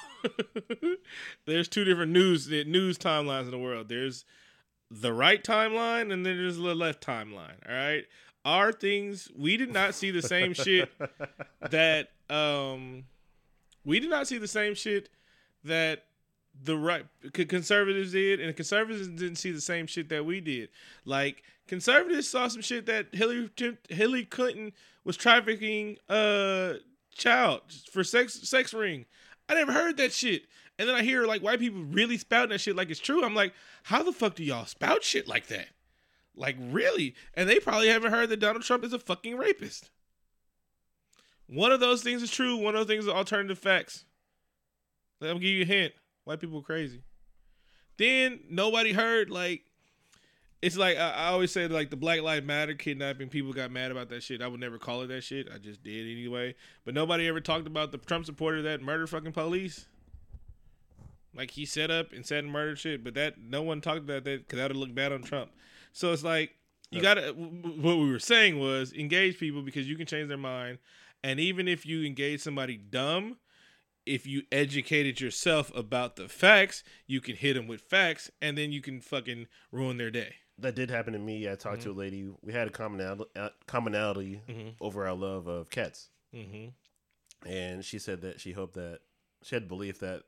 [1.46, 3.88] there's two different news news timelines in the world.
[3.88, 4.24] There's
[4.90, 7.56] the right timeline and then there's the left timeline.
[7.68, 8.04] All right,
[8.44, 10.90] our things we did not see the same shit
[11.70, 13.04] that um
[13.84, 15.08] we did not see the same shit
[15.64, 16.04] that
[16.62, 20.68] the right conservatives did and conservatives didn't see the same shit that we did.
[21.04, 23.50] Like conservatives saw some shit that hillary
[23.88, 24.72] hillary clinton
[25.04, 26.74] was trafficking uh
[27.14, 29.06] child for sex sex ring.
[29.48, 30.44] I never heard that shit.
[30.78, 33.24] And then i hear like white people really spouting that shit like it's true.
[33.24, 33.52] I'm like
[33.84, 35.68] how the fuck do y'all spout shit like that?
[36.36, 37.14] Like really?
[37.34, 39.90] And they probably haven't heard that donald trump is a fucking rapist.
[41.46, 42.56] One of those things is true.
[42.56, 44.04] One of those things is alternative facts.
[45.20, 45.94] Let me give you a hint.
[46.24, 47.02] White people crazy.
[47.96, 49.62] Then nobody heard like
[50.62, 53.28] it's like I, I always say like the Black Lives Matter kidnapping.
[53.28, 54.40] People got mad about that shit.
[54.40, 55.48] I would never call it that shit.
[55.54, 56.54] I just did anyway.
[56.84, 59.86] But nobody ever talked about the Trump supporter that murdered fucking police.
[61.36, 64.24] Like he set up and said and murdered shit, but that no one talked about
[64.24, 65.50] that because that would look bad on Trump.
[65.92, 66.54] So it's like
[66.90, 67.32] you gotta.
[67.32, 70.78] What we were saying was engage people because you can change their mind,
[71.22, 73.36] and even if you engage somebody dumb,
[74.06, 78.70] if you educated yourself about the facts, you can hit them with facts, and then
[78.72, 80.34] you can fucking ruin their day.
[80.58, 81.50] That did happen to me.
[81.50, 81.98] I talked to Mm-hmm.
[81.98, 82.28] a lady.
[82.42, 84.40] We had a commonality, uh, commonality
[84.80, 87.48] over our love of cats, Mm-hmm.
[87.48, 89.00] and she said that she hoped that
[89.42, 90.22] she had belief that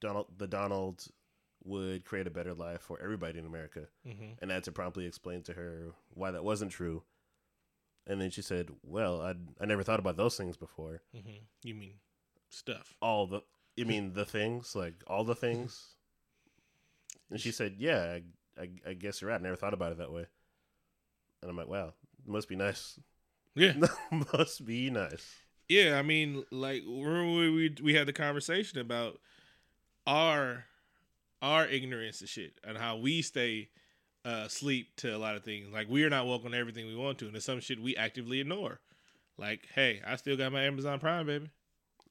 [0.00, 1.06] Donald, the Donald,
[1.64, 3.86] would create a better life for everybody in America.
[4.06, 4.32] Mm-hmm.
[4.40, 7.02] And I had to promptly explain to her why that wasn't true.
[8.06, 11.02] And then she said, "Well, I I never thought about those things before.
[11.16, 11.44] Mm-hmm.
[11.62, 11.94] You mean
[12.52, 12.94] stuff?
[13.00, 13.42] All the,
[13.76, 15.88] you mean the things, like all the things."
[17.30, 18.18] And she said, "Yeah,
[18.58, 19.40] I, I, I guess you're right.
[19.40, 20.26] I never thought about it that way."
[21.40, 21.94] And I'm like, "Wow,
[22.26, 23.00] must be nice.
[23.54, 23.72] Yeah.
[24.34, 29.18] must be nice." Yeah, I mean, like remember we we, we had the conversation about
[30.06, 30.66] our
[31.40, 33.70] our ignorance and shit and how we stay
[34.24, 35.72] uh asleep to a lot of things.
[35.72, 37.96] Like we are not woke on everything we want to, and there's some shit we
[37.96, 38.80] actively ignore.
[39.38, 41.48] Like, hey, I still got my Amazon Prime, baby.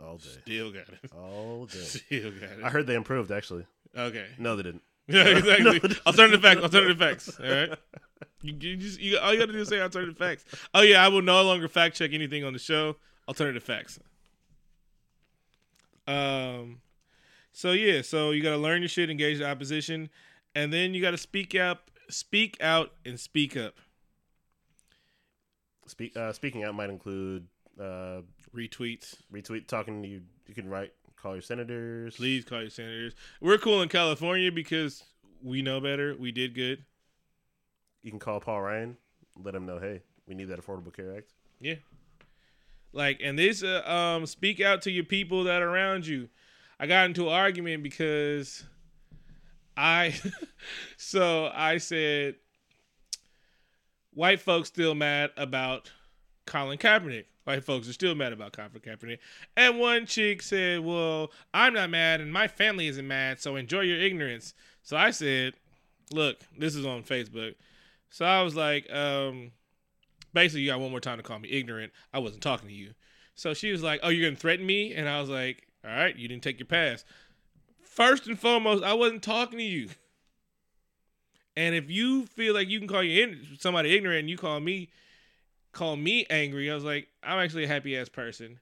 [0.03, 1.11] All day, Still got it.
[1.15, 1.77] all day.
[1.79, 2.63] Still got it.
[2.63, 3.31] I heard they improved.
[3.31, 3.65] Actually,
[3.97, 4.25] Okay.
[4.39, 4.81] no, they didn't.
[5.07, 5.79] Yeah, exactly.
[5.89, 5.95] No.
[6.05, 6.61] alternative facts.
[6.61, 7.39] Alternative facts.
[7.39, 7.69] All right.
[8.41, 10.45] You, you just you, all you got to do is say alternative facts.
[10.73, 12.95] Oh yeah, I will no longer fact check anything on the show.
[13.27, 13.99] Alternative facts.
[16.07, 16.81] Um.
[17.53, 20.09] So yeah, so you got to learn your shit, engage the opposition,
[20.55, 23.73] and then you got to speak up, speak out, and speak up.
[25.87, 27.45] Speak, uh, speaking out might include
[27.79, 28.21] uh,
[28.55, 29.15] Retweets.
[29.33, 30.21] retweet, talking to you.
[30.47, 32.15] You can write, call your senators.
[32.15, 33.13] Please call your senators.
[33.39, 35.03] We're cool in California because
[35.41, 36.15] we know better.
[36.17, 36.83] We did good.
[38.03, 38.97] You can call Paul Ryan.
[39.41, 41.31] Let him know, hey, we need that Affordable Care Act.
[41.59, 41.75] Yeah.
[42.93, 46.29] Like, and this, uh, um, speak out to your people that are around you.
[46.79, 48.63] I got into an argument because
[49.77, 50.15] I
[50.97, 52.35] so I said
[54.13, 55.91] white folks still mad about
[56.45, 57.25] Colin Kaepernick.
[57.43, 59.17] White folks are still mad about Colin Kaepernick.
[59.57, 63.81] And one chick said, Well, I'm not mad and my family isn't mad, so enjoy
[63.81, 64.53] your ignorance.
[64.83, 65.53] So I said,
[66.11, 67.55] Look, this is on Facebook.
[68.09, 69.51] So I was like, um,
[70.33, 71.93] basically, you got one more time to call me ignorant.
[72.13, 72.93] I wasn't talking to you.
[73.33, 74.93] So she was like, Oh, you're going to threaten me?
[74.93, 77.03] And I was like, All right, you didn't take your pass.
[77.81, 79.89] First and foremost, I wasn't talking to you.
[81.57, 84.89] And if you feel like you can call you somebody ignorant and you call me
[85.71, 88.59] call me angry, I was like, I'm actually a happy ass person.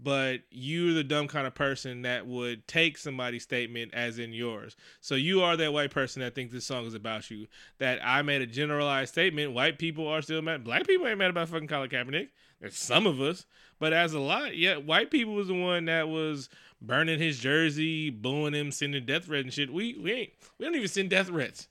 [0.00, 4.74] But you're the dumb kind of person that would take somebody's statement as in yours.
[5.00, 7.46] So you are that white person that thinks this song is about you.
[7.78, 9.52] That I made a generalized statement.
[9.52, 10.64] White people are still mad.
[10.64, 12.28] Black people ain't mad about fucking Colin Kaepernick.
[12.60, 13.46] There's some of us,
[13.78, 16.48] but as a lot, yeah, white people was the one that was
[16.80, 19.72] burning his jersey, booing him, sending death threats and shit.
[19.72, 21.68] We we ain't we don't even send death threats.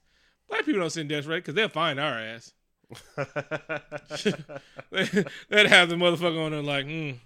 [0.48, 2.54] Black people don't send death threats because they'll find our ass.
[4.92, 7.18] They'd have the motherfucker on there like, mm,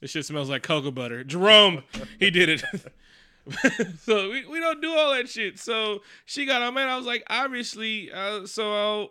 [0.00, 1.24] this shit smells like cocoa butter.
[1.24, 1.82] Jerome,
[2.18, 2.64] he did it.
[4.00, 5.58] so we, we don't do all that shit.
[5.58, 6.88] So she got on man.
[6.88, 9.10] I was like, obviously, uh, so I'll,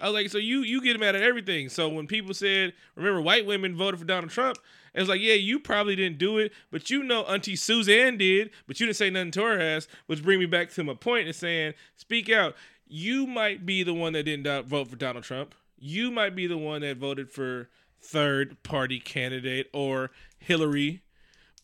[0.00, 1.68] I was like, so you you get mad at everything.
[1.68, 4.58] So when people said, remember, white women voted for Donald Trump,
[4.94, 8.50] it was like, yeah, you probably didn't do it, but you know, Auntie Suzanne did,
[8.66, 11.26] but you didn't say nothing to her ass, which bring me back to my point
[11.26, 12.54] and saying, speak out.
[12.88, 15.54] You might be the one that didn't vote for Donald Trump.
[15.78, 17.68] You might be the one that voted for
[18.00, 21.02] third party candidate or Hillary.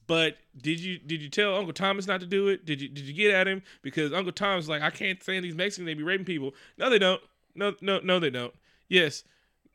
[0.07, 2.67] But did you did you tell Uncle Thomas not to do it?
[2.67, 5.55] Did you did you get at him because Uncle Thomas like I can't stand these
[5.55, 6.55] Mexicans they be raping people.
[6.77, 7.21] No, they don't.
[7.55, 8.53] No, no, no, they don't.
[8.89, 9.25] Yes,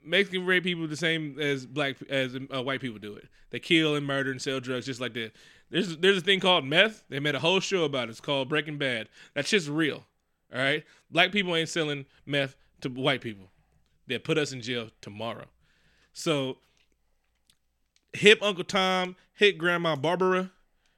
[0.03, 3.27] Mexican rape people the same as black as uh, white people do it.
[3.49, 5.31] They kill and murder and sell drugs just like that.
[5.71, 7.03] There's there's a thing called meth.
[7.09, 8.11] They made a whole show about it.
[8.11, 9.09] It's called Breaking Bad.
[9.33, 10.05] That's just real.
[10.53, 13.51] All right, black people ain't selling meth to white people.
[14.07, 15.45] They'll put us in jail tomorrow.
[16.13, 16.57] So
[18.13, 20.51] hip Uncle Tom, hit Grandma Barbara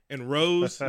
[0.10, 0.82] and Rose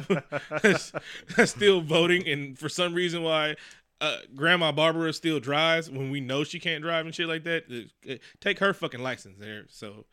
[1.45, 3.57] still voting, and for some reason why
[4.01, 8.21] uh, Grandma Barbara still drives when we know she can't drive and shit like that.
[8.41, 9.65] Take her fucking license there.
[9.69, 10.07] So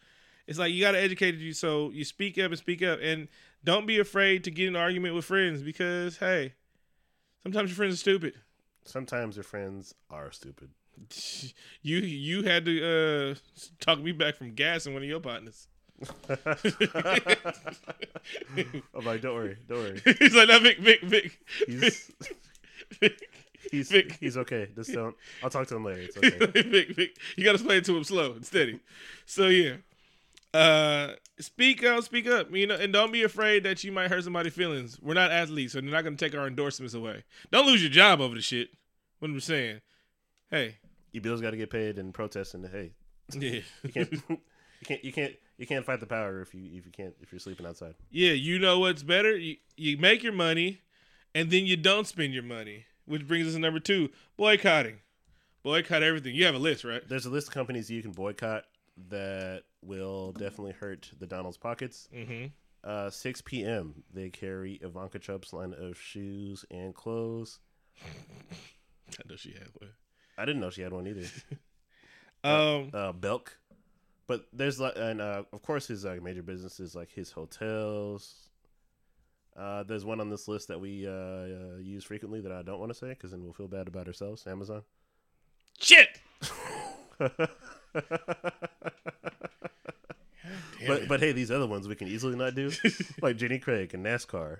[0.48, 1.54] it's like you got to educate you.
[1.54, 3.28] So you speak up and speak up, and
[3.64, 6.54] don't be afraid to get in an argument with friends because hey,
[7.44, 8.34] sometimes your friends are stupid.
[8.86, 10.70] Sometimes your friends are stupid.
[11.82, 13.36] You you had to uh,
[13.80, 15.70] talk me back from gas and one of your partners.
[16.30, 16.38] I'm
[19.06, 20.02] like, don't worry, don't worry.
[20.20, 21.40] He's like, that Vic, Vic, Vic.
[21.66, 22.12] He's,
[23.00, 23.30] Vic.
[23.72, 24.18] He's Vic.
[24.20, 24.68] he's okay.
[24.76, 25.16] Just don't.
[25.42, 26.02] I'll talk to him later.
[26.02, 26.62] It's okay.
[26.62, 27.18] Vic, Vic.
[27.38, 28.82] You got to explain it to him slow and steady.
[29.26, 29.76] So yeah,
[30.54, 32.54] uh, speak out, speak up.
[32.56, 35.00] You know, and don't be afraid that you might hurt somebody's feelings.
[35.02, 37.24] We're not athletes, so they're not going to take our endorsements away.
[37.52, 38.70] Don't lose your job over the shit.
[39.20, 39.82] What I'm saying.
[40.50, 40.78] Hey,
[41.12, 42.64] your bills got to get paid and protesting.
[42.72, 42.92] Hey,
[43.34, 44.12] yeah, you can't.
[44.12, 44.40] You
[44.86, 45.04] can't.
[45.04, 45.34] You can't.
[45.58, 47.96] You can't fight the power if you if you can't if you're sleeping outside.
[48.10, 49.36] Yeah, you know what's better?
[49.36, 50.82] You you make your money,
[51.36, 52.86] and then you don't spend your money.
[53.06, 55.00] Which brings us to number two: boycotting.
[55.62, 56.34] Boycott everything.
[56.36, 57.08] You have a list, right?
[57.08, 58.64] There's a list of companies you can boycott
[59.10, 62.10] that will definitely hurt the Donald's pockets.
[62.14, 62.48] Mm-hmm.
[62.84, 64.04] Uh, 6 p.m.
[64.14, 67.60] They carry Ivanka Trump's line of shoes and clothes.
[68.02, 69.90] I know she had one.
[70.38, 71.28] I didn't know she had one either.
[72.44, 73.58] um, uh, uh, Belk,
[74.28, 78.50] but there's like, and uh, of course his uh, major businesses like his hotels.
[79.58, 82.80] Uh, there's one on this list that we uh, uh use frequently that I don't
[82.80, 84.48] want to say because then we'll feel bad about ourselves.
[84.48, 84.84] Amazon.
[85.80, 86.08] Shit.
[90.88, 92.72] but but hey, these other ones we can easily not do,
[93.22, 94.60] like Jenny Craig and NASCAR,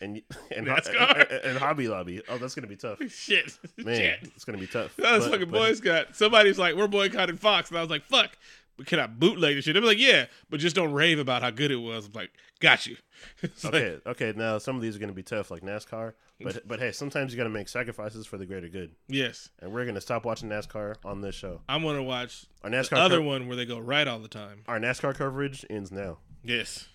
[0.00, 0.22] and
[0.54, 1.30] and NASCAR?
[1.30, 2.20] and, and Hobby Lobby.
[2.28, 2.98] Oh, that's gonna be tough.
[3.10, 4.18] Shit, man, Shit.
[4.34, 4.94] it's gonna be tough.
[4.96, 6.16] That was But- fucking but- Boy Scout.
[6.16, 8.36] Somebody's like, we're boycotting Fox, and I was like, fuck.
[8.76, 9.74] But can I bootleg this shit?
[9.74, 12.06] They're like, yeah, but just don't rave about how good it was.
[12.06, 12.96] I'm like, got you.
[13.42, 14.32] It's like, Okay, okay.
[14.34, 16.14] Now some of these are gonna be tough, like NASCAR.
[16.40, 19.84] But but hey, sometimes you gotta make sacrifices for the greater good, yes, and we're
[19.86, 21.60] gonna stop watching NASCAR on this show.
[21.68, 24.26] I'm gonna watch Our the NASCAR other co- one where they go right all the
[24.26, 24.62] time.
[24.66, 26.18] our NASCAR coverage ends now.
[26.42, 26.88] Yes.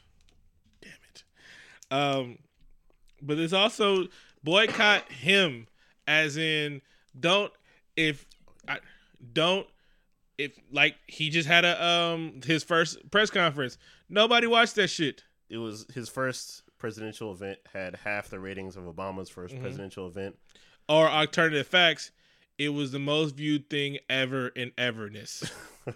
[0.82, 1.24] Damn it.
[1.90, 2.40] Um,
[3.22, 4.08] but there's also
[4.44, 5.68] boycott him,
[6.06, 6.82] as in
[7.18, 7.54] don't
[7.96, 8.26] if
[8.68, 8.80] I
[9.34, 9.66] don't
[10.38, 13.78] if like he just had a um his first press conference.
[14.10, 15.24] Nobody watched that shit.
[15.50, 19.62] It was his first presidential event had half the ratings of Obama's 1st Mhm.
[19.62, 20.38] presidential event.
[20.90, 22.12] Or alternative facts,
[22.58, 25.52] it was the most viewed thing ever in everness.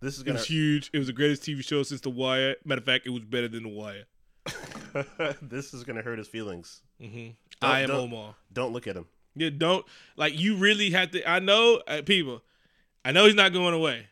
[0.00, 0.90] this is gonna was huge.
[0.92, 2.56] It was the greatest TV show since The Wire.
[2.64, 4.04] Matter of fact, it was better than The Wire.
[5.42, 6.82] this is gonna hurt his feelings.
[7.00, 7.30] Mm-hmm.
[7.62, 8.36] I am don't- Omar.
[8.52, 9.06] Don't look at him.
[9.36, 11.28] You don't like you really have to.
[11.28, 12.42] I know uh, people.
[13.04, 14.06] I know he's not going away,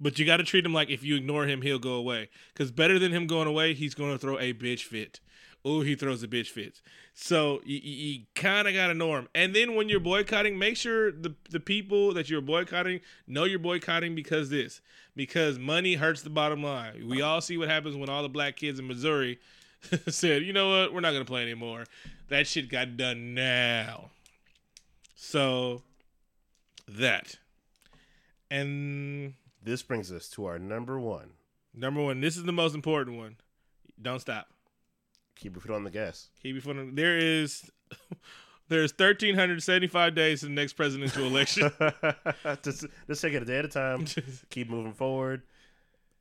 [0.00, 2.28] but you got to treat him like if you ignore him, he'll go away.
[2.52, 5.20] Because better than him going away, he's going to throw a bitch fit.
[5.64, 6.80] Oh, he throws a bitch fit.
[7.14, 9.28] So you, you kind of got to know him.
[9.34, 13.58] And then when you're boycotting, make sure the the people that you're boycotting know you're
[13.60, 14.80] boycotting because this
[15.14, 17.06] because money hurts the bottom line.
[17.06, 19.38] We all see what happens when all the black kids in Missouri
[20.08, 21.84] said, you know what, we're not going to play anymore.
[22.28, 24.10] That shit got done now.
[25.14, 25.82] So
[26.88, 27.36] that.
[28.52, 31.30] And This brings us to our number one.
[31.74, 33.36] number one, this is the most important one.
[34.00, 34.48] Don't stop.
[35.36, 36.28] Keep your foot on the gas.
[36.42, 36.94] Keep your foot on.
[36.94, 37.70] There is
[38.68, 41.70] there's 1375 days to the next presidential election.
[42.62, 44.04] just, just take it a day at a time.
[44.50, 45.42] keep moving forward.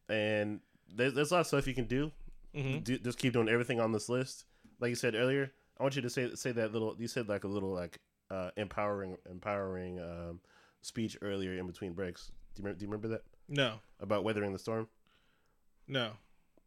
[0.10, 0.60] And
[0.94, 2.12] there's, there's a lot of stuff you can do.
[2.56, 2.84] Mhm.
[2.84, 2.98] do.
[3.00, 4.46] Just keep doing everything on this list.
[4.80, 6.96] Like you said earlier, I want you to say say that little.
[7.00, 10.40] You said like a little like uh, empowering empowering um,
[10.82, 12.32] speech earlier in between breaks.
[12.56, 14.88] Do you, remember, do you remember that No, about weathering the storm?
[15.88, 16.12] no.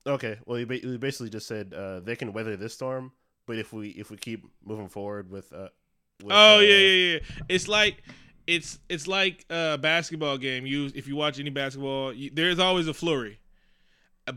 [0.07, 3.13] Okay, well, you, ba- you basically just said uh, they can weather this storm,
[3.47, 5.69] but if we if we keep moving forward with, uh,
[6.23, 7.19] with Oh uh, yeah, yeah, yeah.
[7.49, 8.03] It's like
[8.47, 10.67] it's it's like a basketball game.
[10.67, 13.39] You if you watch any basketball, you, there's always a flurry.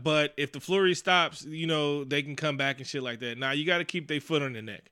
[0.02, 3.36] But if the flurry stops, you know they can come back and shit like that.
[3.36, 4.90] Now you got to keep their foot on their neck.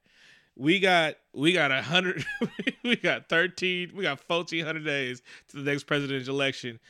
[0.57, 2.24] We got we got a hundred,
[2.82, 6.80] we got thirteen, we got fourteen hundred days to the next presidential election,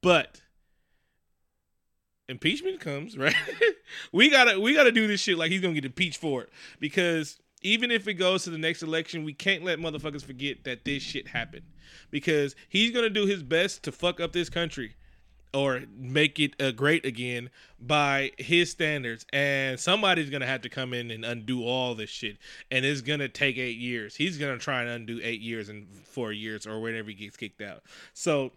[0.00, 0.40] but
[2.28, 3.34] impeachment comes right.
[4.12, 6.50] we gotta we gotta do this shit like he's gonna get impeached for it.
[6.78, 10.86] Because even if it goes to the next election, we can't let motherfuckers forget that
[10.86, 11.66] this shit happened.
[12.10, 14.94] Because he's gonna do his best to fuck up this country
[15.52, 19.26] or make it uh, great again by his standards.
[19.32, 22.38] And somebody's gonna have to come in and undo all this shit.
[22.70, 24.16] And it's gonna take eight years.
[24.16, 27.62] He's gonna try and undo eight years and four years or whenever he gets kicked
[27.62, 27.82] out.
[28.14, 28.52] So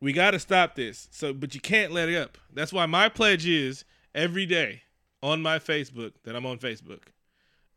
[0.00, 1.08] we gotta stop this.
[1.10, 2.38] So but you can't let it up.
[2.52, 3.84] That's why my pledge is
[4.14, 4.82] every day
[5.22, 7.02] on my facebook that i'm on facebook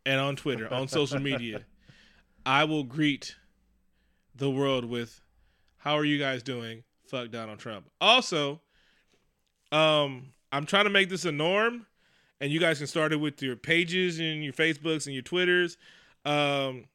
[0.05, 1.63] and on twitter on social media
[2.45, 3.35] i will greet
[4.35, 5.21] the world with
[5.77, 7.89] how are you guys doing fuck donald trump.
[7.99, 8.61] Also
[9.73, 11.85] um i'm trying to make this a norm
[12.39, 15.77] and you guys can start it with your pages and your facebooks and your twitters.
[16.23, 16.85] Um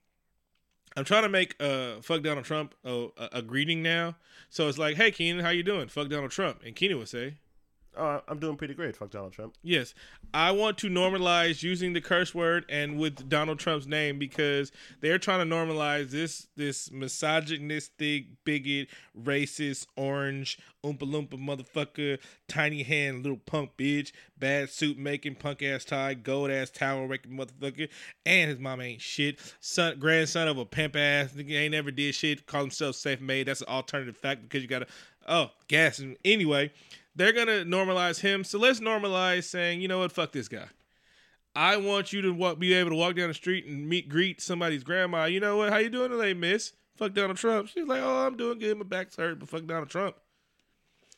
[0.97, 4.17] i'm trying to make uh fuck donald trump a, a, a greeting now.
[4.49, 5.89] So it's like hey keenan how you doing?
[5.89, 6.63] Fuck donald trump.
[6.65, 7.35] And keenan would say
[7.97, 8.97] Oh, I'm doing pretty great.
[8.97, 9.55] Fuck Donald Trump.
[9.63, 9.95] Yes.
[10.35, 14.71] I want to normalize using the curse word and with Donald Trump's name because
[15.01, 18.89] they're trying to normalize this this misogynistic, bigot,
[19.19, 22.19] racist, orange, oompa loompa motherfucker,
[22.49, 27.33] tiny hand, little punk bitch, bad suit making, punk ass tie, gold ass towel making
[27.33, 27.89] motherfucker,
[28.27, 29.39] and his mom ain't shit.
[29.61, 33.49] Son grandson of a pimp ass nigga ain't never did shit, call himself safe made.
[33.49, 34.87] That's an alternative fact because you gotta
[35.29, 36.71] oh gas anyway
[37.17, 38.45] they're gonna normalize him.
[38.45, 40.67] So let's normalize saying, you know what, fuck this guy.
[41.55, 44.43] I want you to walk, be able to walk down the street and meet, greet
[44.43, 45.25] somebody's grandma.
[45.25, 45.73] You know what?
[45.73, 46.75] How you doing today, Miss?
[46.97, 47.69] Fuck Donald Trump.
[47.69, 48.77] She's like, oh, I'm doing good.
[48.77, 50.17] My back's hurt, but fuck Donald Trump.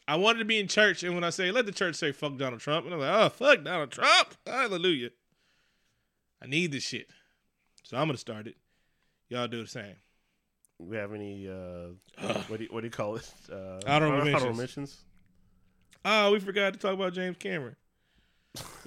[0.07, 2.37] I wanted to be in church, and when I say, let the church say fuck
[2.39, 4.37] Donald Trump, and I'm like, oh, fuck Donald Trump.
[4.47, 5.11] Hallelujah.
[6.41, 7.09] I need this shit,
[7.83, 8.57] so I'm gonna start it.
[9.29, 9.97] Y'all do the same.
[10.79, 11.49] We have any?
[11.49, 11.89] Uh,
[12.47, 13.31] what do you, what do you call it?
[13.53, 14.35] Uh, Honorable mentions.
[14.43, 15.05] honorable mentions.
[16.11, 17.77] Oh, we forgot to talk about James Cameron.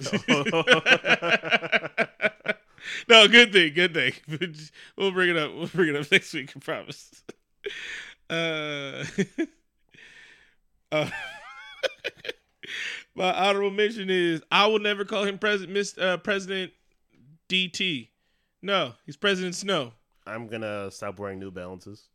[3.08, 4.12] no, good thing, good thing.
[4.96, 5.54] We'll bring it up.
[5.54, 6.52] We'll bring it up next week.
[6.56, 7.22] I promise.
[8.28, 9.04] Uh,
[10.92, 11.08] uh,
[13.14, 16.72] my honorable mention is I will never call him President Miss uh, President
[17.48, 18.08] DT.
[18.62, 19.92] No, he's President Snow.
[20.26, 22.08] I'm gonna stop wearing New Balances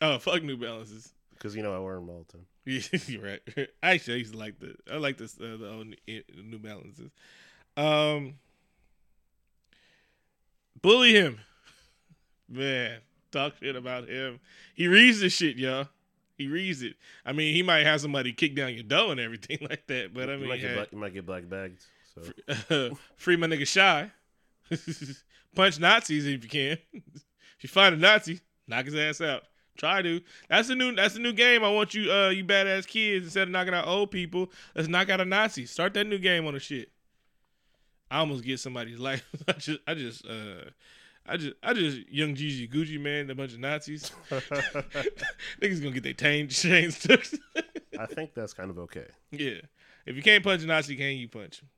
[0.00, 1.12] Oh, fuck New Balances.
[1.42, 2.46] Because you know I wear them all the time.
[3.08, 3.68] You're right.
[3.82, 7.10] Actually, I used to like the I like this uh, the old New Balances.
[7.76, 8.34] Um,
[10.80, 11.40] bully him,
[12.48, 12.98] man.
[13.32, 14.40] Talk shit about him.
[14.74, 15.88] He reads the shit, y'all.
[16.36, 16.96] He reads it.
[17.24, 20.12] I mean, he might have somebody kick down your door and everything like that.
[20.12, 21.82] But I you mean, might, get hey, black, you might get black bagged.
[22.68, 24.10] So free my nigga shy.
[25.54, 26.78] Punch Nazis if you can.
[26.92, 29.44] if you find a Nazi, knock his ass out.
[29.76, 30.20] Try to.
[30.48, 30.94] That's the new.
[30.94, 31.64] That's the new game.
[31.64, 33.26] I want you, uh, you badass kids.
[33.26, 35.66] Instead of knocking out old people, let's knock out a Nazi.
[35.66, 36.90] Start that new game on the shit.
[38.10, 39.24] I almost get somebody's life.
[39.48, 40.70] I just, I just, uh,
[41.26, 44.12] I just, I just, young Gigi Gucci Mane, a bunch of Nazis.
[44.30, 47.24] Niggas gonna get their chain chains took.
[47.98, 49.06] I think that's kind of okay.
[49.30, 49.60] yeah.
[50.04, 51.68] If you can't punch a Nazi, can you punch him?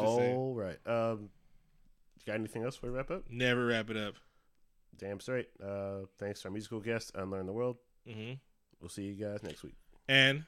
[0.00, 0.36] Just saying.
[0.36, 0.78] All right.
[0.86, 1.28] Um,
[2.26, 3.24] got anything else for we wrap up?
[3.28, 4.14] Never wrap it up.
[4.98, 5.48] Damn straight.
[5.62, 7.76] Uh, thanks to our musical guest, Unlearn the World.
[8.08, 8.32] hmm
[8.80, 9.74] We'll see you guys next week.
[10.08, 10.44] And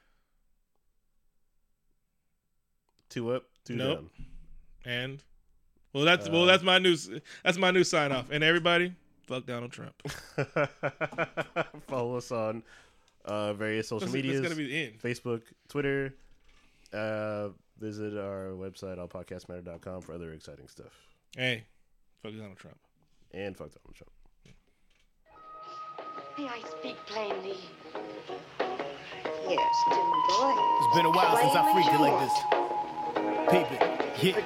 [3.08, 4.10] Two up, two Nope.
[4.84, 5.22] and
[5.92, 6.96] well, that's well, that's my new
[7.44, 8.30] that's my new sign off.
[8.32, 8.92] And everybody,
[9.28, 9.94] fuck Donald Trump.
[11.86, 12.64] Follow us on
[13.24, 14.40] uh, various social That's, medias.
[14.40, 15.00] that's gonna be the end.
[15.00, 16.12] Facebook, Twitter.
[16.92, 20.92] Uh, visit our website, allpodcastmatter.com for other exciting stuff.
[21.36, 21.62] Hey,
[22.22, 22.78] fuck Donald Trump.
[23.32, 24.10] And fuck Donald Trump.
[26.36, 27.56] May I speak plainly?
[29.48, 30.54] Yes, dear boy.
[30.80, 32.34] It's been a while since I freaked it like this.
[33.50, 33.93] Peep it.
[34.22, 34.38] Yeah.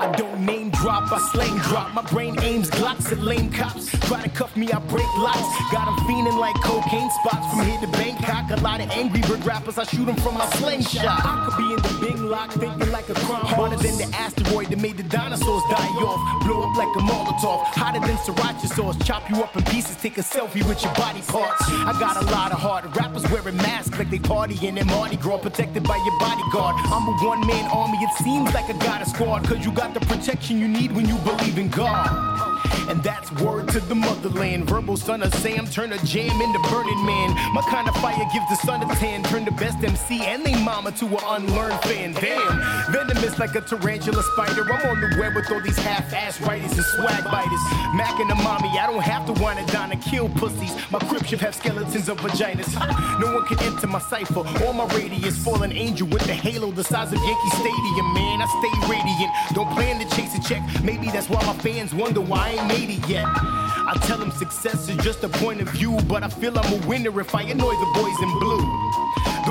[0.00, 1.92] I don't name drop, I slang drop.
[1.92, 3.90] My brain aims glocks at lame cops.
[4.06, 5.72] Try to cuff me, I break locks.
[5.72, 8.50] Got them fiending like cocaine spots from here to Bangkok.
[8.50, 11.04] A lot of angry bird rappers, I shoot them from my slingshot.
[11.04, 13.44] I could be in the Bing lock, thinking like a crime.
[13.44, 16.44] Harder than the asteroid that made the dinosaurs die off.
[16.46, 17.64] Blow up like a Molotov.
[17.74, 18.96] Hotter than sriracha sauce.
[19.04, 21.62] Chop you up in pieces, take a selfie with your body parts.
[21.68, 22.84] I got a lot of heart.
[22.96, 26.76] Rappers wearing masks like they partying in Mardi Gras, protected by your bodyguard.
[26.86, 30.00] I'm a one man army, it seems like I got a Cause you got the
[30.00, 32.47] protection you need when you believe in God.
[32.88, 34.68] And that's word to the motherland.
[34.68, 37.30] Verbal son of Sam, turn a jam into burning man.
[37.52, 39.22] My kind of fire gives the sun a tan.
[39.24, 42.12] Turn the best MC and they mama to an unlearned fan.
[42.14, 44.62] Damn, venomous like a tarantula spider.
[44.72, 47.60] I'm on the web with all these half-ass writers and swag biters.
[47.94, 50.74] Mac and the mommy, I don't have to whine it down and kill pussies.
[50.90, 52.72] My crib should have skeletons of vaginas.
[53.20, 55.36] No one can enter my cipher or my radius.
[55.44, 58.40] Fallen angel with the halo the size of Yankee Stadium, man.
[58.40, 59.32] I stay radiant.
[59.54, 60.62] Don't plan to chase a check.
[60.82, 63.26] Maybe that's why my fans wonder why I ain't made it yet.
[63.26, 66.86] I tell them success is just a point of view, but I feel I'm a
[66.86, 68.64] winner if I annoy the boys in blue.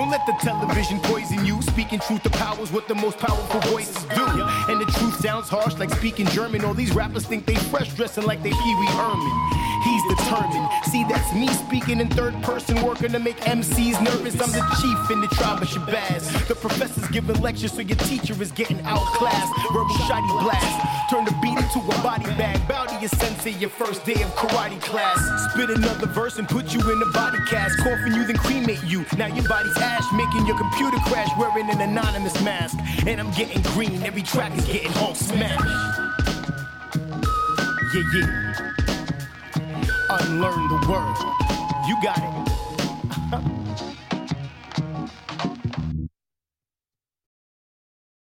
[0.07, 1.61] Don't let the television poison you.
[1.61, 4.25] Speaking truth to power is what the most powerful voices do.
[4.69, 6.63] And the truth sounds harsh like speaking German.
[6.63, 9.57] All these rappers think they fresh dressing like they Pee Wee Herman.
[9.83, 10.69] He's determined.
[10.91, 14.39] See, that's me speaking in third person, working to make MCs nervous.
[14.39, 16.47] I'm the chief in the tribe of Shabazz.
[16.47, 19.53] The professor's giving lectures, so your teacher is getting outclassed.
[19.73, 20.87] Verbal shoddy blast.
[21.09, 22.65] Turn the beat into a body bag.
[22.67, 25.19] Bow to your sensei, your first day of karate class.
[25.51, 27.77] Spit another verse and put you in a body cast.
[27.79, 29.05] Cough you, then cremate you.
[29.17, 32.77] Now your body's ash, making your computer crash wearing an anonymous mask.
[33.05, 35.59] And I'm getting green, every track is getting all smashed.
[37.93, 38.73] Yeah, yeah.
[40.09, 41.17] Unlearn the world.
[41.87, 42.56] You got it.